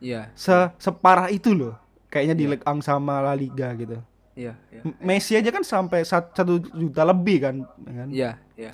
[0.00, 0.32] Iya.
[0.32, 1.76] se separah itu loh
[2.08, 2.50] kayaknya di Iya.
[2.52, 3.98] Ligue 1 sama La Liga gitu
[4.32, 4.80] Iya, iya.
[4.82, 8.08] M- Messi aja kan sampai sat- satu juta lebih kan, ya kan?
[8.08, 8.72] Iya, iya.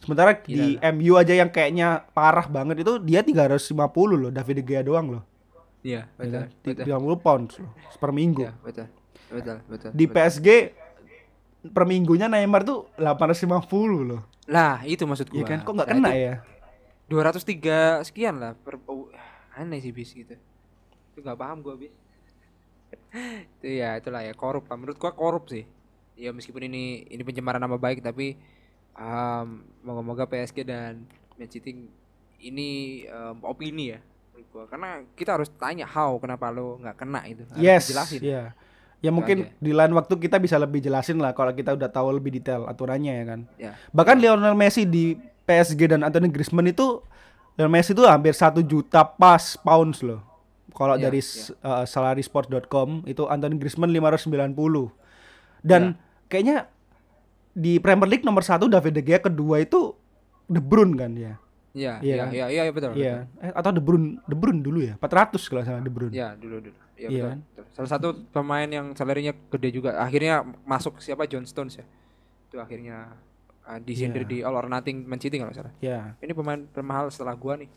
[0.00, 3.78] Sementara di MU aja yang kayaknya parah banget itu dia 350
[4.18, 5.22] loh, David De Gea doang loh.
[5.82, 6.34] Iya, Ya betul.
[6.34, 6.48] kan?
[6.64, 7.18] Betul.
[7.20, 8.42] 30 pounds loh per minggu.
[8.42, 8.86] Iya, betul.
[9.28, 9.90] Betul, betul.
[9.94, 10.14] Di betul.
[10.16, 10.48] PSG
[11.70, 14.22] per minggunya Neymar tuh 850 loh.
[14.48, 15.38] Lah, itu maksud gua.
[15.38, 15.58] Iya kan?
[15.62, 16.34] Kok nggak kena ya?
[17.08, 19.08] 203 sekian lah per oh,
[19.56, 20.34] aneh sih bis gitu.
[21.14, 21.92] Itu nggak paham gua bis.
[23.60, 24.76] itu ya itulah ya korup lah.
[24.76, 25.68] menurut gua korup sih.
[26.18, 28.34] Ya meskipun ini ini pencemaran nama baik tapi
[28.98, 31.06] um, moga-moga PSG dan
[31.38, 31.86] Man City
[32.42, 34.00] ini um, opini ya
[34.38, 34.64] menurut gua.
[34.66, 37.42] Karena kita harus tanya how kenapa lo nggak kena itu.
[37.44, 38.20] Harus Yes, dijelasin.
[38.22, 38.44] ya.
[38.98, 39.54] Ya mungkin aja.
[39.56, 43.12] di lain waktu kita bisa lebih jelasin lah kalau kita udah tahu lebih detail aturannya
[43.12, 43.40] ya kan.
[43.56, 43.72] Ya.
[43.90, 45.14] Bahkan Lionel Messi di
[45.44, 47.02] PSG dan Anthony Griezmann itu
[47.54, 50.22] Lionel Messi itu hampir satu juta pas pounds loh.
[50.70, 51.30] Kalau Iya, dari iya.
[51.44, 54.90] s- uh, salarysport.com itu Anthony Griezmann 590.
[55.60, 56.26] Dan Iya.
[56.28, 56.56] kayaknya
[57.52, 59.94] di Premier League nomor satu David De Gea kedua itu
[60.44, 61.38] De Bruyne kan ya.
[61.72, 62.28] Iya, Iya iya, kan?
[62.32, 62.92] iya, iya, betul.
[62.94, 63.14] Iya.
[63.38, 64.94] Eh, atau De Bruyne, De Bruyne dulu ya.
[64.96, 66.12] 400 kalau salah De Bruyne.
[66.12, 66.78] Ya dulu dulu.
[66.94, 67.38] Ya, Iya betul, kan?
[67.44, 67.64] betul.
[67.70, 69.96] Salah satu pemain yang salarinya gede juga.
[69.96, 71.84] Akhirnya masuk siapa John Stones ya.
[72.48, 73.14] Itu akhirnya
[73.62, 74.30] uh, disindir Iya.
[74.30, 75.70] di All or Nothing Man City kalau salah.
[75.78, 76.16] Ya.
[76.18, 77.70] Ini pemain termahal setelah gua nih.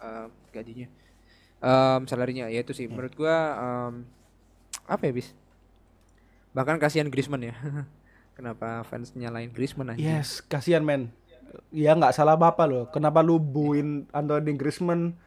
[0.00, 0.88] uh, gajinya.
[1.60, 2.90] Um, salarinya ya itu sih Iya.
[2.90, 3.94] menurut gua um,
[4.86, 5.36] apa ya bis?
[6.50, 7.54] Bahkan kasihan Griezmann ya.
[8.36, 10.00] Kenapa fans nyalain Griezmann aja?
[10.00, 11.12] Yes, kasihan men.
[11.74, 12.84] Ya nggak salah bapak loh.
[12.90, 15.18] Kenapa lu buin Anthony Griezmann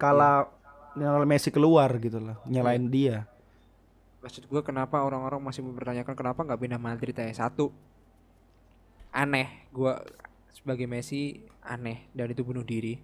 [0.00, 0.48] kala
[0.96, 3.28] Lionel Messi keluar gitu loh, nyalain dia.
[4.24, 7.48] Maksud gua kenapa orang-orang masih mempertanyakan kenapa nggak pindah Madrid aja?
[7.48, 7.72] Satu
[9.12, 9.68] aneh.
[9.72, 10.00] Gua
[10.52, 12.08] sebagai Messi aneh.
[12.16, 12.96] Dan itu bunuh diri.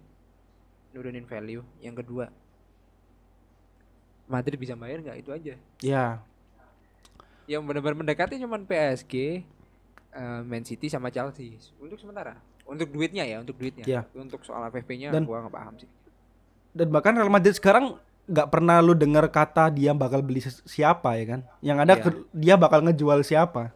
[0.93, 1.61] Nurunin value.
[1.81, 2.25] Yang kedua
[4.25, 5.17] Madrid bisa bayar nggak?
[5.21, 5.53] Itu aja.
[5.83, 6.25] Ya,
[7.45, 9.43] yang benar-benar mendekati cuman PSG
[10.15, 11.59] eh, Man City sama Chelsea.
[11.79, 14.01] Untuk sementara untuk duitnya ya untuk duitnya Ya.
[14.13, 15.89] Untuk soal FFP-nya Dan- gua nggak paham sih
[16.71, 21.25] dan bahkan Real Madrid sekarang nggak pernah lu dengar kata dia bakal beli siapa ya
[21.27, 21.39] kan?
[21.59, 22.01] Yang ada Iya.
[22.01, 23.75] ke- dia bakal ngejual siapa?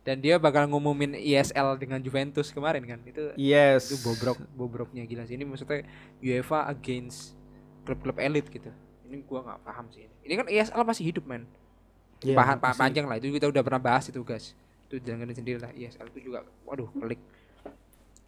[0.00, 3.86] dan dia bakal ngumumin ISL dengan Juventus kemarin kan itu Yes.
[3.86, 5.84] itu bobrok bobroknya gila sih ini maksudnya
[6.18, 7.36] UEFA against
[7.84, 8.72] klub-klub elit gitu
[9.04, 11.44] ini gua nggak paham sih ini ini kan ISL masih hidup men
[12.18, 12.80] Iya, Pahan- pa- masih.
[12.80, 14.56] panjang lah itu kita udah pernah bahas itu guys
[14.88, 17.20] itu jangan sendiri lah ISL itu juga waduh pelik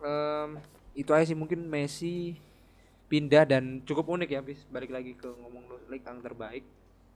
[0.01, 0.51] Em,
[0.97, 2.37] itu aja sih mungkin Messi
[3.11, 6.65] pindah dan cukup unik ya bis balik lagi ke ngomong lu league yang terbaik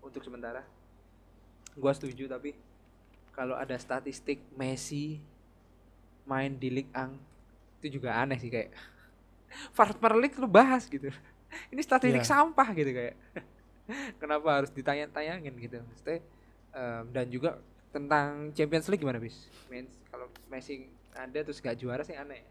[0.02, 0.62] untuk sementara.
[1.74, 2.54] Gua setuju tapi
[3.32, 5.18] kalau ada statistik Messi
[6.24, 7.18] main di Ligue 1
[7.82, 8.72] itu juga aneh sih kayak
[9.76, 11.08] Farmer League lu bahas gitu.
[11.72, 12.30] Ini statistik Iya.
[12.30, 13.14] sampah gitu kayak.
[14.20, 15.78] Kenapa harus ditanya-tayangin gitu?
[15.84, 16.18] Maksudnya,
[16.72, 17.60] em, dan juga
[17.94, 19.46] tentang Champions League gimana bis
[20.10, 22.42] kalau Messi ada terus gak juara sih aneh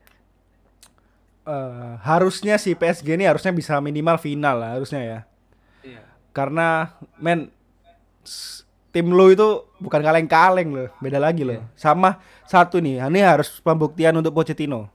[1.44, 5.20] Eh, harusnya si PSG ini harusnya bisa minimal final lah harusnya ya.
[5.84, 7.52] iya Karena men
[8.96, 11.60] tim lu itu bukan kaleng-kaleng loh, beda lagi loh.
[11.60, 11.68] Iya.
[11.76, 14.88] Sama satu nih, ini harus pembuktian untuk Pochettino.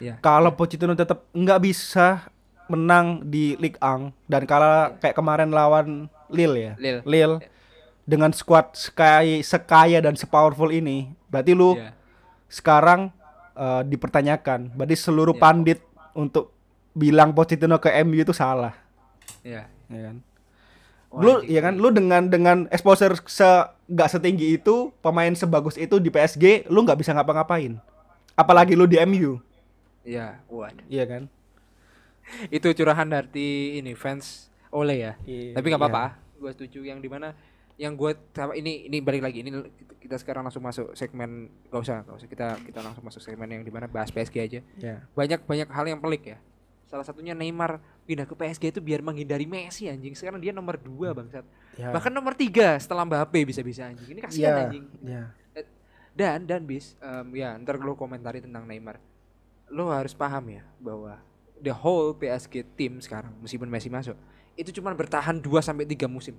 [0.00, 2.32] iya Kalau Pochettino tetap nggak bisa
[2.72, 6.72] menang di Ligue 1 dan kalah kayak kemarin lawan Lille ya.
[6.80, 7.00] Lille.
[7.04, 7.36] Lille
[8.08, 11.92] dengan squad sekaya, sekaya dan sepowerful ini, berarti lu iya
[12.52, 13.08] sekarang
[13.54, 14.72] eh, dipertanyakan.
[14.72, 15.42] Berarti seluruh Iya.
[15.42, 15.78] pandit
[16.12, 16.52] untuk
[16.92, 18.76] bilang Pochettino ke MU itu salah,
[19.40, 20.16] iya ya kan?
[21.12, 23.44] Lu ya kan lu dengan dengan exposure se
[23.88, 27.76] nggak setinggi itu, pemain sebagus itu di PSG, lu nggak bisa ngapa-ngapain.
[28.32, 29.40] Apalagi lu di MU,
[30.02, 31.28] iya waduh iya kan?
[32.48, 37.10] itu curahan dari ini fans Ole ya Iya, tapi nggak apa-apa gue setuju yang di
[37.10, 37.34] mana
[37.80, 39.50] yang gue sama ini ini balik lagi ini
[40.02, 43.62] kita sekarang langsung masuk segmen gak usah gak usah kita kita langsung masuk segmen yang
[43.64, 44.60] di mana bahas PSG aja.
[44.76, 44.96] Ya.
[45.16, 46.38] banyak banyak hal yang pelik ya.
[46.90, 50.12] Salah satunya Neymar pindah ke PSG itu biar menghindari Messi anjing.
[50.12, 51.46] Sekarang dia nomor dua bangsat.
[51.80, 51.88] Ya.
[51.88, 54.12] bahkan nomor tiga setelah Mbappe bisa-bisa anjing.
[54.12, 54.84] Ini kasihan ya, anjing.
[55.00, 55.24] ya.
[56.12, 59.00] dan dan bis em, ya ntar lo komentari tentang Neymar.
[59.72, 61.16] Lo harus paham ya bahwa
[61.56, 64.18] the whole PSG tim sekarang meskipun Messi masuk
[64.52, 66.36] itu cuma bertahan 2 sampai tiga musim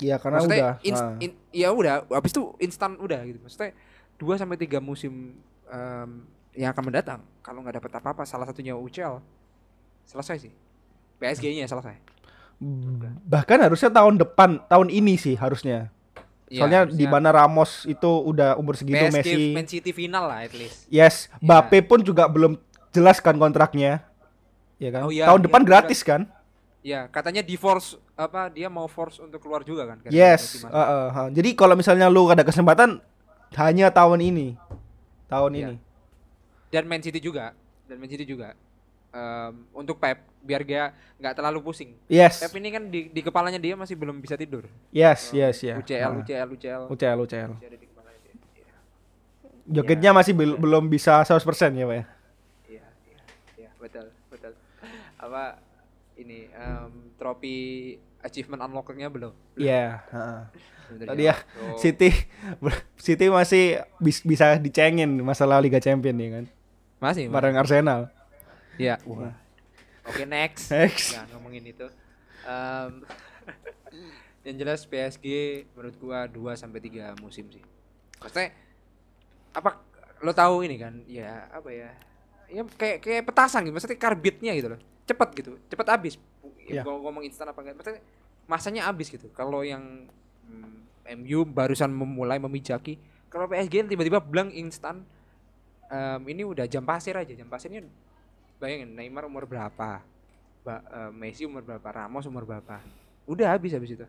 [0.00, 0.74] Iya karena maksudnya udah.
[0.86, 1.16] ins- ah.
[1.20, 3.76] in- ya udah habis itu instan udah gitu maksudnya
[4.16, 5.36] 2 sampai tiga musim
[5.68, 6.10] em,
[6.56, 9.20] yang akan mendatang kalau nggak dapat apa-apa salah satunya UCL
[10.08, 10.52] selesai sih
[11.20, 12.12] PSG-nya selesai
[13.26, 15.90] bahkan harusnya tahun depan, tahun ini sih harusnya.
[16.46, 19.42] Iya, Soalnya di harusnya mana Ramos itu udah umur segitu PSG Messi.
[19.56, 21.42] Man City final lah at least Yes, Iya.
[21.42, 22.60] Mbappe pun juga belum
[22.92, 24.04] jelas kan kontraknya.
[24.76, 25.08] Ya kan?
[25.08, 25.70] Oh iya, tahun iya, depan betul.
[25.72, 26.22] gratis kan?
[26.82, 30.02] Ya, katanya di force apa dia mau force untuk keluar juga kan?
[30.10, 30.66] Yes.
[30.66, 31.28] Uh, uh, uh.
[31.30, 32.98] Jadi kalau misalnya lu ada kesempatan
[33.54, 34.58] hanya tahun ini.
[35.30, 35.66] Tahun Iya.
[35.70, 35.76] ini.
[36.68, 37.54] Dan Man City juga,
[37.86, 38.58] dan Man City juga.
[39.12, 41.94] Em, untuk Pep biar dia nggak terlalu pusing.
[42.08, 42.40] Yes.
[42.40, 44.66] Pep ini kan di, di kepalanya dia masih belum bisa tidur.
[44.90, 45.78] Yes, yes, ya.
[45.78, 46.82] UCL, Uh, UCL, UCL.
[46.90, 47.50] UCL, UCL.
[47.62, 47.70] Iya.
[49.62, 51.38] Jogetnya masih bel- belum bisa 100%
[51.72, 52.04] ya, Pak ya.
[52.66, 53.20] Iya, iya,
[53.56, 54.52] iya, betul, betul.
[55.16, 55.60] Apa
[56.22, 57.56] ini em, trofi
[58.18, 59.34] achievement unlockingnya belum?
[59.54, 60.40] Iya, heeh.
[60.92, 61.36] Belum Tadi ya.
[61.36, 62.10] So, City
[63.06, 63.64] City masih
[63.96, 66.44] bis- bisa dicengin masalah Liga Champion ya kan.
[66.98, 67.26] masih, masih.
[67.28, 68.00] Bareng Arsenal.
[68.76, 69.00] Iya.
[69.04, 69.34] Wah.
[70.04, 70.70] Oke next.
[70.70, 71.12] Next.
[71.12, 71.86] Jangan ngomongin itu.
[72.42, 73.02] Em,
[74.46, 75.26] yang jelas PSG
[75.72, 77.62] menurut gua 2 sampai 3 musim sih.
[78.18, 78.50] Maksudnya
[79.52, 79.82] apa
[80.18, 80.94] lo tahu ini kan?
[81.04, 81.90] Ya apa ya?
[82.52, 83.72] Ya kayak kayak petasan gitu.
[83.72, 84.80] Maksudnya karbitnya gitu loh.
[85.08, 85.50] Cepet gitu.
[85.66, 86.14] Cepet habis.
[86.68, 86.84] Ya.
[86.84, 87.80] Gua ngomong instan apa enggak?
[87.80, 88.02] Maksudnya
[88.44, 89.26] masanya habis gitu.
[89.32, 90.06] Kalau yang
[90.46, 90.76] mm,
[91.18, 95.02] MU barusan memulai memijaki, kalau PSG tiba-tiba blank instan
[95.88, 97.32] em, ini udah jam pasir aja.
[97.32, 97.82] Jam pasirnya
[98.56, 99.98] bayangin Neymar umur berapa
[100.62, 102.78] ba- eh, Messi umur berapa Ramos umur berapa
[103.26, 104.06] udah habis habis itu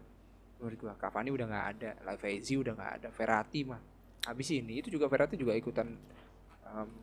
[0.62, 3.82] menurut gua Cavani udah nggak ada Lavezzi udah nggak ada Verratti mah
[4.30, 6.94] habis ini itu juga Verratti juga ikutan s-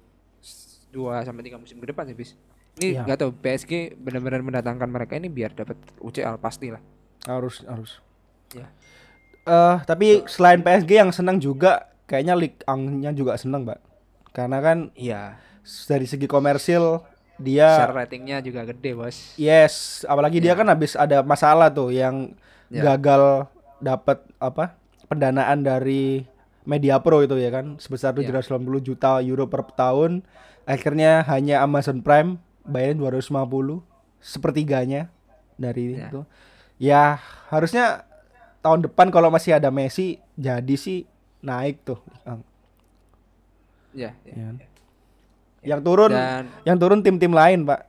[0.90, 2.34] dua sampai tiga musim ke depan habis
[2.76, 3.02] ini Iya.
[3.04, 6.80] nggak tahu PSG benar-benar mendatangkan mereka ini biar dapat UCL pasti lah
[7.22, 8.00] Harus harus.
[8.50, 8.66] Ya.
[9.42, 13.78] Eh tapi selain PSG yang senang juga kayaknya Ligue 1-nya juga senang, Pak.
[14.32, 15.36] Karena kan iya
[15.86, 17.04] dari segi komersil
[17.36, 20.58] dia share ratingnya juga gede bos Yes, apalagi dia Ya.
[20.58, 22.32] kan habis ada masalah tuh yang
[22.68, 22.84] Ya.
[22.86, 24.76] gagal dapat apa?
[25.04, 26.22] pendanaan dari
[26.62, 28.28] Media Pro itu ya kan sebesar Ya.
[28.28, 30.22] 780 juta euro per tahun.
[30.64, 33.80] Akhirnya hanya Amazon Prime bayarin 250
[34.20, 35.08] sepertiganya
[35.56, 36.08] dari Ya.
[36.08, 36.20] itu.
[36.76, 37.02] Ya,
[37.48, 38.04] harusnya
[38.60, 41.08] tahun depan kalau masih ada Messi jadi sih
[41.40, 42.00] naik tuh.
[43.90, 44.32] ya, ya.
[44.32, 44.56] Ya kan?
[45.60, 47.84] Yang turun dan yang turun tim-tim lain, Pak.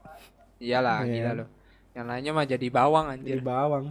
[0.58, 1.12] iyalah Iya.
[1.12, 1.48] gila loh
[1.92, 3.84] yang lainnya mah jadi bawang Jadi anjir bawang.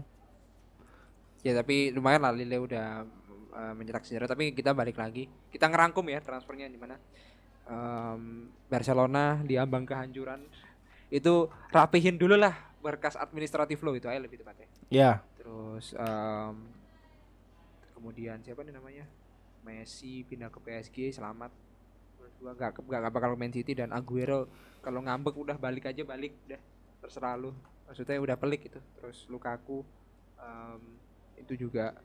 [1.42, 3.06] Ya tapi lumayan lah Lille udah
[3.54, 5.28] uh, mencetak sejarah tapi kita balik lagi.
[5.52, 6.96] Kita ngerangkum ya transfernya di mana.
[7.62, 10.44] Em, Barcelona di ambang kehancuran.
[11.12, 14.68] Itu rapihin dulu lah berkas administratif lo itu aja lebih tepatnya.
[14.90, 16.56] Ya, Terus em,
[17.98, 19.06] kemudian siapa nih namanya?
[19.66, 21.50] Messi pindah ke PSG selamat.
[22.18, 24.46] Menurut gua gak, gak, gak bakal Man City dan Aguero
[24.86, 26.62] kalau ngambek udah balik aja balik udah
[27.02, 27.58] terserah lu.
[27.90, 28.80] Maksudnya udah pelik itu.
[29.02, 29.82] Terus Lukaku
[30.38, 30.82] em,
[31.42, 31.98] itu juga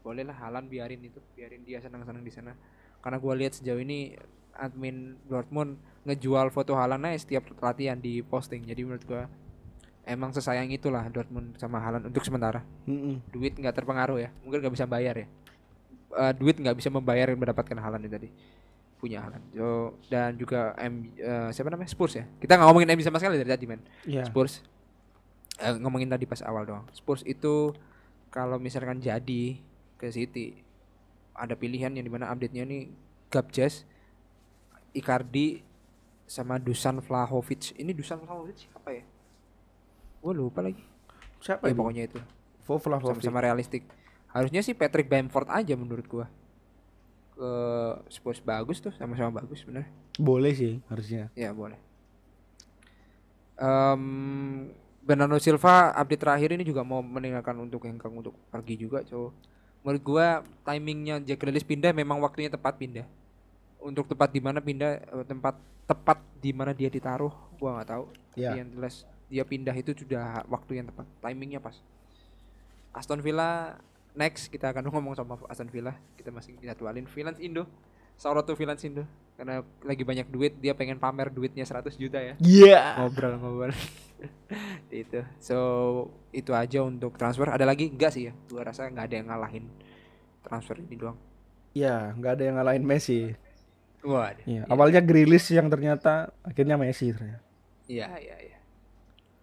[0.00, 2.56] boleh lah Halan biarin itu biarin dia senang-senang di sana.
[3.00, 4.16] Karena gua lihat sejauh ini
[4.56, 8.64] admin Dortmund ngejual foto Halan aja setiap latihan di posting.
[8.64, 9.28] Jadi menurut gua
[10.08, 12.64] emang sesayang itulah Dortmund sama Halan untuk sementara.
[12.88, 13.20] Mm-mm.
[13.30, 15.26] duit nggak terpengaruh ya mungkin nggak bisa bayar ya.
[16.10, 18.28] Eh, duit nggak bisa membayar mendapatkan Halan tadi
[19.00, 21.88] punya Halan so, dan juga M eh, siapa namanya?
[21.88, 22.28] Spurs ya?
[22.36, 23.80] Kita nggak ngomongin MU sama sekali dari tadi men.
[24.04, 24.28] Iya.
[24.28, 24.60] Spurs.
[25.56, 26.84] Eh, ngomongin tadi pas awal doang.
[26.92, 27.72] Spurs itu
[28.28, 29.62] kalau misalkan jadi
[30.00, 30.64] ke City.
[31.36, 32.88] Ada pilihan yang di mana update-nya nih
[33.28, 33.84] Gabjas
[34.96, 35.60] Icardi
[36.24, 37.76] sama Dusan Vlahovic.
[37.76, 39.04] Ini Dusan Vlahovic apa ya?
[40.24, 40.80] Gue lupa lagi.
[41.44, 42.16] Siapa ya pokoknya itu.
[42.64, 43.20] Vlahovic.
[43.20, 43.82] sama-sama realistik.
[44.30, 46.26] Harusnya sih Patrick Bamford aja menurut gua.
[47.34, 47.50] Ke
[48.12, 49.90] Spurs bagus tuh sama-sama bagus bener.
[50.14, 51.34] Boleh sih harusnya.
[51.34, 51.78] ya boleh.
[53.58, 54.70] Em
[55.00, 59.34] Bernardo Silva update terakhir ini juga mau meninggalkan untuk Hengkang untuk pergi juga so
[59.80, 60.26] menurut gua
[60.66, 63.06] timingnya Jack Grealish pindah memang waktunya tepat pindah.
[63.80, 65.56] Untuk tempat di mana pindah eh, tempat
[65.88, 68.04] tepat di mana dia ditaruh gua nggak tahu.
[68.36, 71.76] Tapi yang jelas dia pindah itu sudah waktu yang tepat timingnya pas.
[72.90, 73.78] Aston Villa
[74.12, 75.96] next kita akan ngomong sama Aston Villa.
[76.14, 77.64] Kita masih jadwalin Vilans Indo
[78.20, 82.36] Saurot tuh Vilans Indo karena lagi banyak duit dia pengen pamer duitnya 100 juta ya
[82.36, 83.00] Iya.
[83.00, 83.72] ngobrol-ngobrol
[84.92, 85.56] itu so
[86.30, 89.64] itu aja untuk transfer ada lagi enggak sih ya gua rasa nggak ada yang ngalahin
[90.40, 91.16] transfer ini doang
[91.70, 93.30] Ya, nggak ada yang ngalahin Messi.
[94.02, 94.66] wah Iya.
[94.66, 97.40] Awalnya Grealish yang ternyata akhirnya Messi ternyata.
[97.86, 98.58] iya iya iya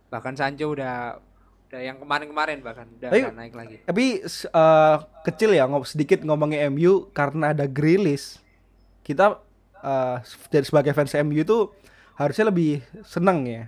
[0.07, 1.17] bahkan Sancho udah
[1.65, 6.69] udah yang kemarin-kemarin bahkan udah Tapi- naik lagi Tapi eh, kecil ya ngop sedikit ngomongin
[6.69, 8.37] MU karena ada Grealish.
[9.07, 9.39] Kita
[9.79, 10.17] eh,
[10.51, 11.71] dari sebagai fans MU itu
[12.19, 13.63] harusnya lebih seneng ya.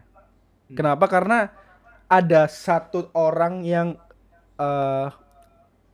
[0.67, 0.75] Hmm.
[0.75, 1.07] Kenapa?
[1.07, 1.47] Karena
[2.11, 3.95] ada satu orang yang
[4.59, 5.07] eh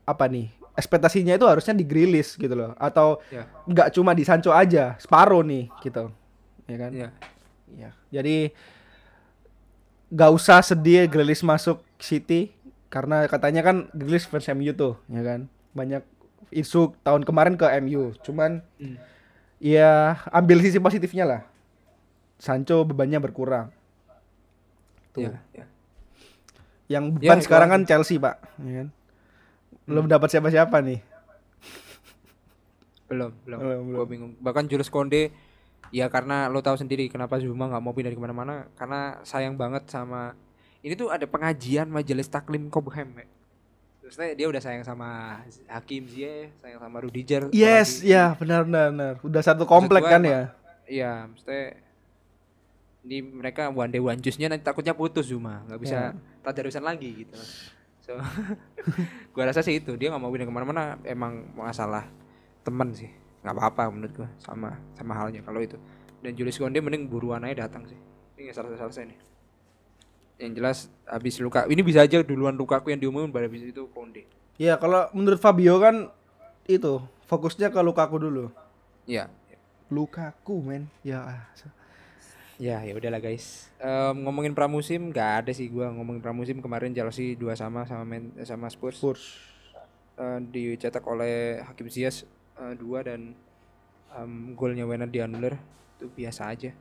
[0.09, 0.49] apa nih?
[0.75, 5.39] Ekspektasinya itu harusnya di Grealish gitu loh atau ya nggak cuma di Sancho aja, Sparrow
[5.45, 6.09] nih gitu.
[6.65, 6.91] Ya kan?
[6.91, 7.09] iya
[7.75, 7.89] Iya.
[8.11, 8.51] Jadi
[10.09, 12.53] nggak usah sedih Grealish masuk City
[12.91, 15.47] karena katanya kan Grealish fans MU tuh, ya kan.
[15.75, 16.03] Banyak
[16.53, 18.13] isu tahun kemarin ke MU.
[18.23, 18.95] Cuman Hmm.
[19.65, 21.41] Ya ambil sisi positifnya lah.
[22.37, 23.73] Sancho bebannya berkurang.
[25.15, 25.25] Tuh.
[25.25, 25.65] Ya, ya.
[26.85, 28.35] Yang Ya, beban itu sekarang kan Chelsea, Pak.
[28.61, 28.87] Ya kan?
[29.89, 31.01] Belum dapat siapa-siapa nih.
[33.09, 33.57] Belum, belum.
[33.57, 34.07] Belum, Gua belum.
[34.09, 34.31] bingung.
[34.37, 35.33] Bahkan Jules Konde
[35.93, 39.85] ya karena lo tahu sendiri kenapa Zuma nggak mau pindah di mana-mana karena sayang banget
[39.85, 40.33] sama
[40.81, 43.25] ini tuh ada pengajian majelis taklim Cobham ya.
[44.05, 47.49] Terus dia udah sayang sama Hakim Ziyech, sayang sama Rudiger.
[47.49, 49.13] Yes, ya benar benar benar.
[49.25, 50.53] Udah satu komplek kan ya.
[50.85, 51.81] Iya, maksudnya
[53.01, 56.13] di mereka one day one juice-nya nanti takutnya putus Zuma, nggak bisa Ya.
[56.45, 57.33] tadarusan lagi gitu.
[58.05, 58.13] So,
[59.33, 62.05] gua rasa sih itu dia nggak mau pindah ke mana-mana emang masalah
[62.61, 63.09] teman sih,
[63.41, 65.81] nggak apa-apa menurut gua sama sama halnya kalau itu.
[66.21, 67.97] Dan Julius Konde mending buruan aja datang sih.
[68.37, 69.17] Ini nggak selesai-selesai nih.
[70.35, 70.77] Yang jelas
[71.07, 74.27] habis luka, ini bisa aja duluan Lukaku yang diumumin baru habis itu Konde.
[74.59, 76.11] Ya kalau menurut Fabio kan
[76.67, 78.45] itu fokusnya ke Lukaku dulu.
[79.07, 79.31] Iya.
[79.87, 80.91] Lukaku men.
[81.05, 81.23] Ya.
[81.23, 81.43] ah,
[82.55, 83.67] Ya, ya udahlah guys.
[83.83, 88.31] Em, ngomongin pramusim nggak ada sih gua ngomongin pramusim kemarin Chelsea dua sama sama Man-
[88.47, 88.95] sama Spurs.
[88.95, 89.23] Spurs.
[90.15, 92.23] Eh, dicetak oleh Hakim Ziyech
[92.55, 93.35] eh, dua dan
[94.15, 95.59] em, golnya Werner dianulir
[95.99, 96.71] itu biasa aja.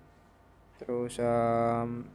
[0.79, 2.07] Terus em,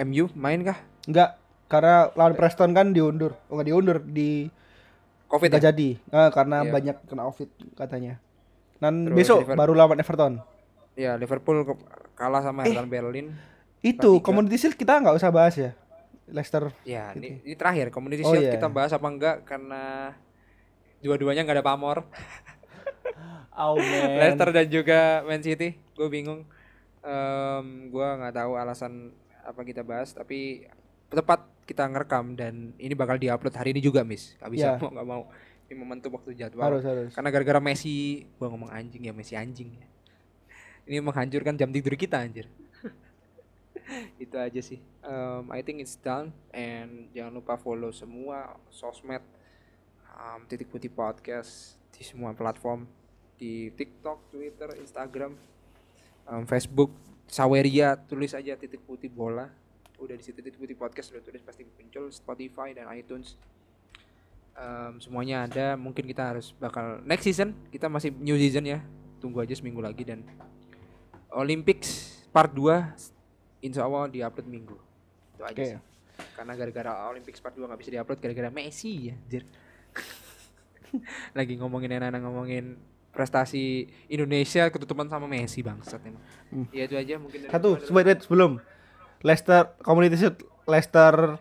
[0.00, 0.78] MU main kah?
[1.04, 1.36] Enggak,
[1.66, 3.34] karena lawan Preston kan diundur.
[3.46, 4.48] Oh, enggak diundur, di
[5.26, 5.68] Covid nggak ya?
[5.68, 5.88] jadi.
[5.98, 6.70] Eh, karena Iya.
[6.70, 8.14] banyak kena Covid katanya.
[8.78, 10.34] Dan Terus besok Liver- baru lawan Everton.
[10.94, 11.62] Ya Liverpool
[12.12, 12.70] kalah sama Eh.
[12.70, 13.34] Hertha Berlin.
[13.78, 14.24] Itu tiga.
[14.24, 15.70] Community Shield kita nggak usah bahas ya.
[16.26, 16.68] Leicester.
[16.82, 18.52] Ya ini, ini terakhir Community Oh, Shield iya.
[18.52, 20.12] kita bahas apa enggak karena
[20.98, 22.04] dua-duanya nggak ada pamor.
[23.52, 26.46] Oh Leicester dan juga Man City gue bingung
[27.00, 29.10] Em, gue nggak tahu alasan
[29.48, 30.68] apa kita bahas tapi
[31.08, 34.36] tepat kita ngerekam dan ini bakal diupload hari ini juga miss.
[34.36, 34.76] Gak bisa Ya.
[34.76, 35.22] mau nggak mau.
[35.68, 36.64] Ini momentum waktu jadwal.
[36.64, 37.12] Harus harus.
[37.12, 39.86] karena gara-gara Messi gue ngomong anjing ya Messi anjing ya.
[40.84, 42.48] Ini menghancurkan jam tidur kita anjir.
[44.22, 44.80] Itu aja sih.
[45.00, 49.20] Em, I think it's done and jangan lupa follow semua sosmed
[50.08, 52.88] em, titik putih podcast di semua platform.
[53.36, 55.36] Di TikTok, Twitter, Instagram,
[56.26, 56.92] em, Facebook,
[57.28, 59.52] Saweria tulis aja titik putih bola.
[60.00, 62.08] Udah di situ titik putih podcast udah tulis pasti muncul.
[62.08, 63.36] Spotify dan iTunes.
[64.56, 65.76] Em, semuanya ada.
[65.76, 67.52] Mungkin kita harus bakal next season.
[67.68, 68.80] Kita masih new season ya.
[69.20, 70.24] Tunggu aja seminggu lagi dan
[71.28, 74.76] Olympics part 2 insya Allah diupload minggu.
[75.36, 75.66] Itu aja Oke.
[75.76, 75.80] sih.
[76.32, 79.16] Karena gara-gara Olympics part 2 nggak bisa diupload gara-gara Messi ya
[81.38, 82.78] lagi ngomongin enak ngomongin
[83.18, 83.64] prestasi
[84.06, 86.64] Indonesia ketutupan sama Messi bangsat emang Hmm.
[86.70, 88.62] ya itu aja mungkin Satu, wait, sebelum
[89.20, 91.36] Leicester Community Shield Leicester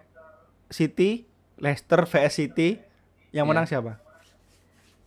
[0.67, 1.23] City,
[1.55, 2.81] Leicester vs City
[3.29, 3.51] yang Iya.
[3.53, 3.93] menang siapa?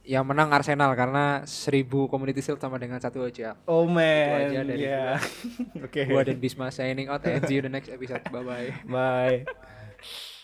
[0.00, 4.88] yang menang Arsenal karena 1000 community shield sama dengan satu aja Oh aja man, dari
[4.88, 5.20] ya.
[5.86, 6.08] Oke.
[6.08, 10.39] gua dan Bisma signing out and see you the next episode bye bye Bye.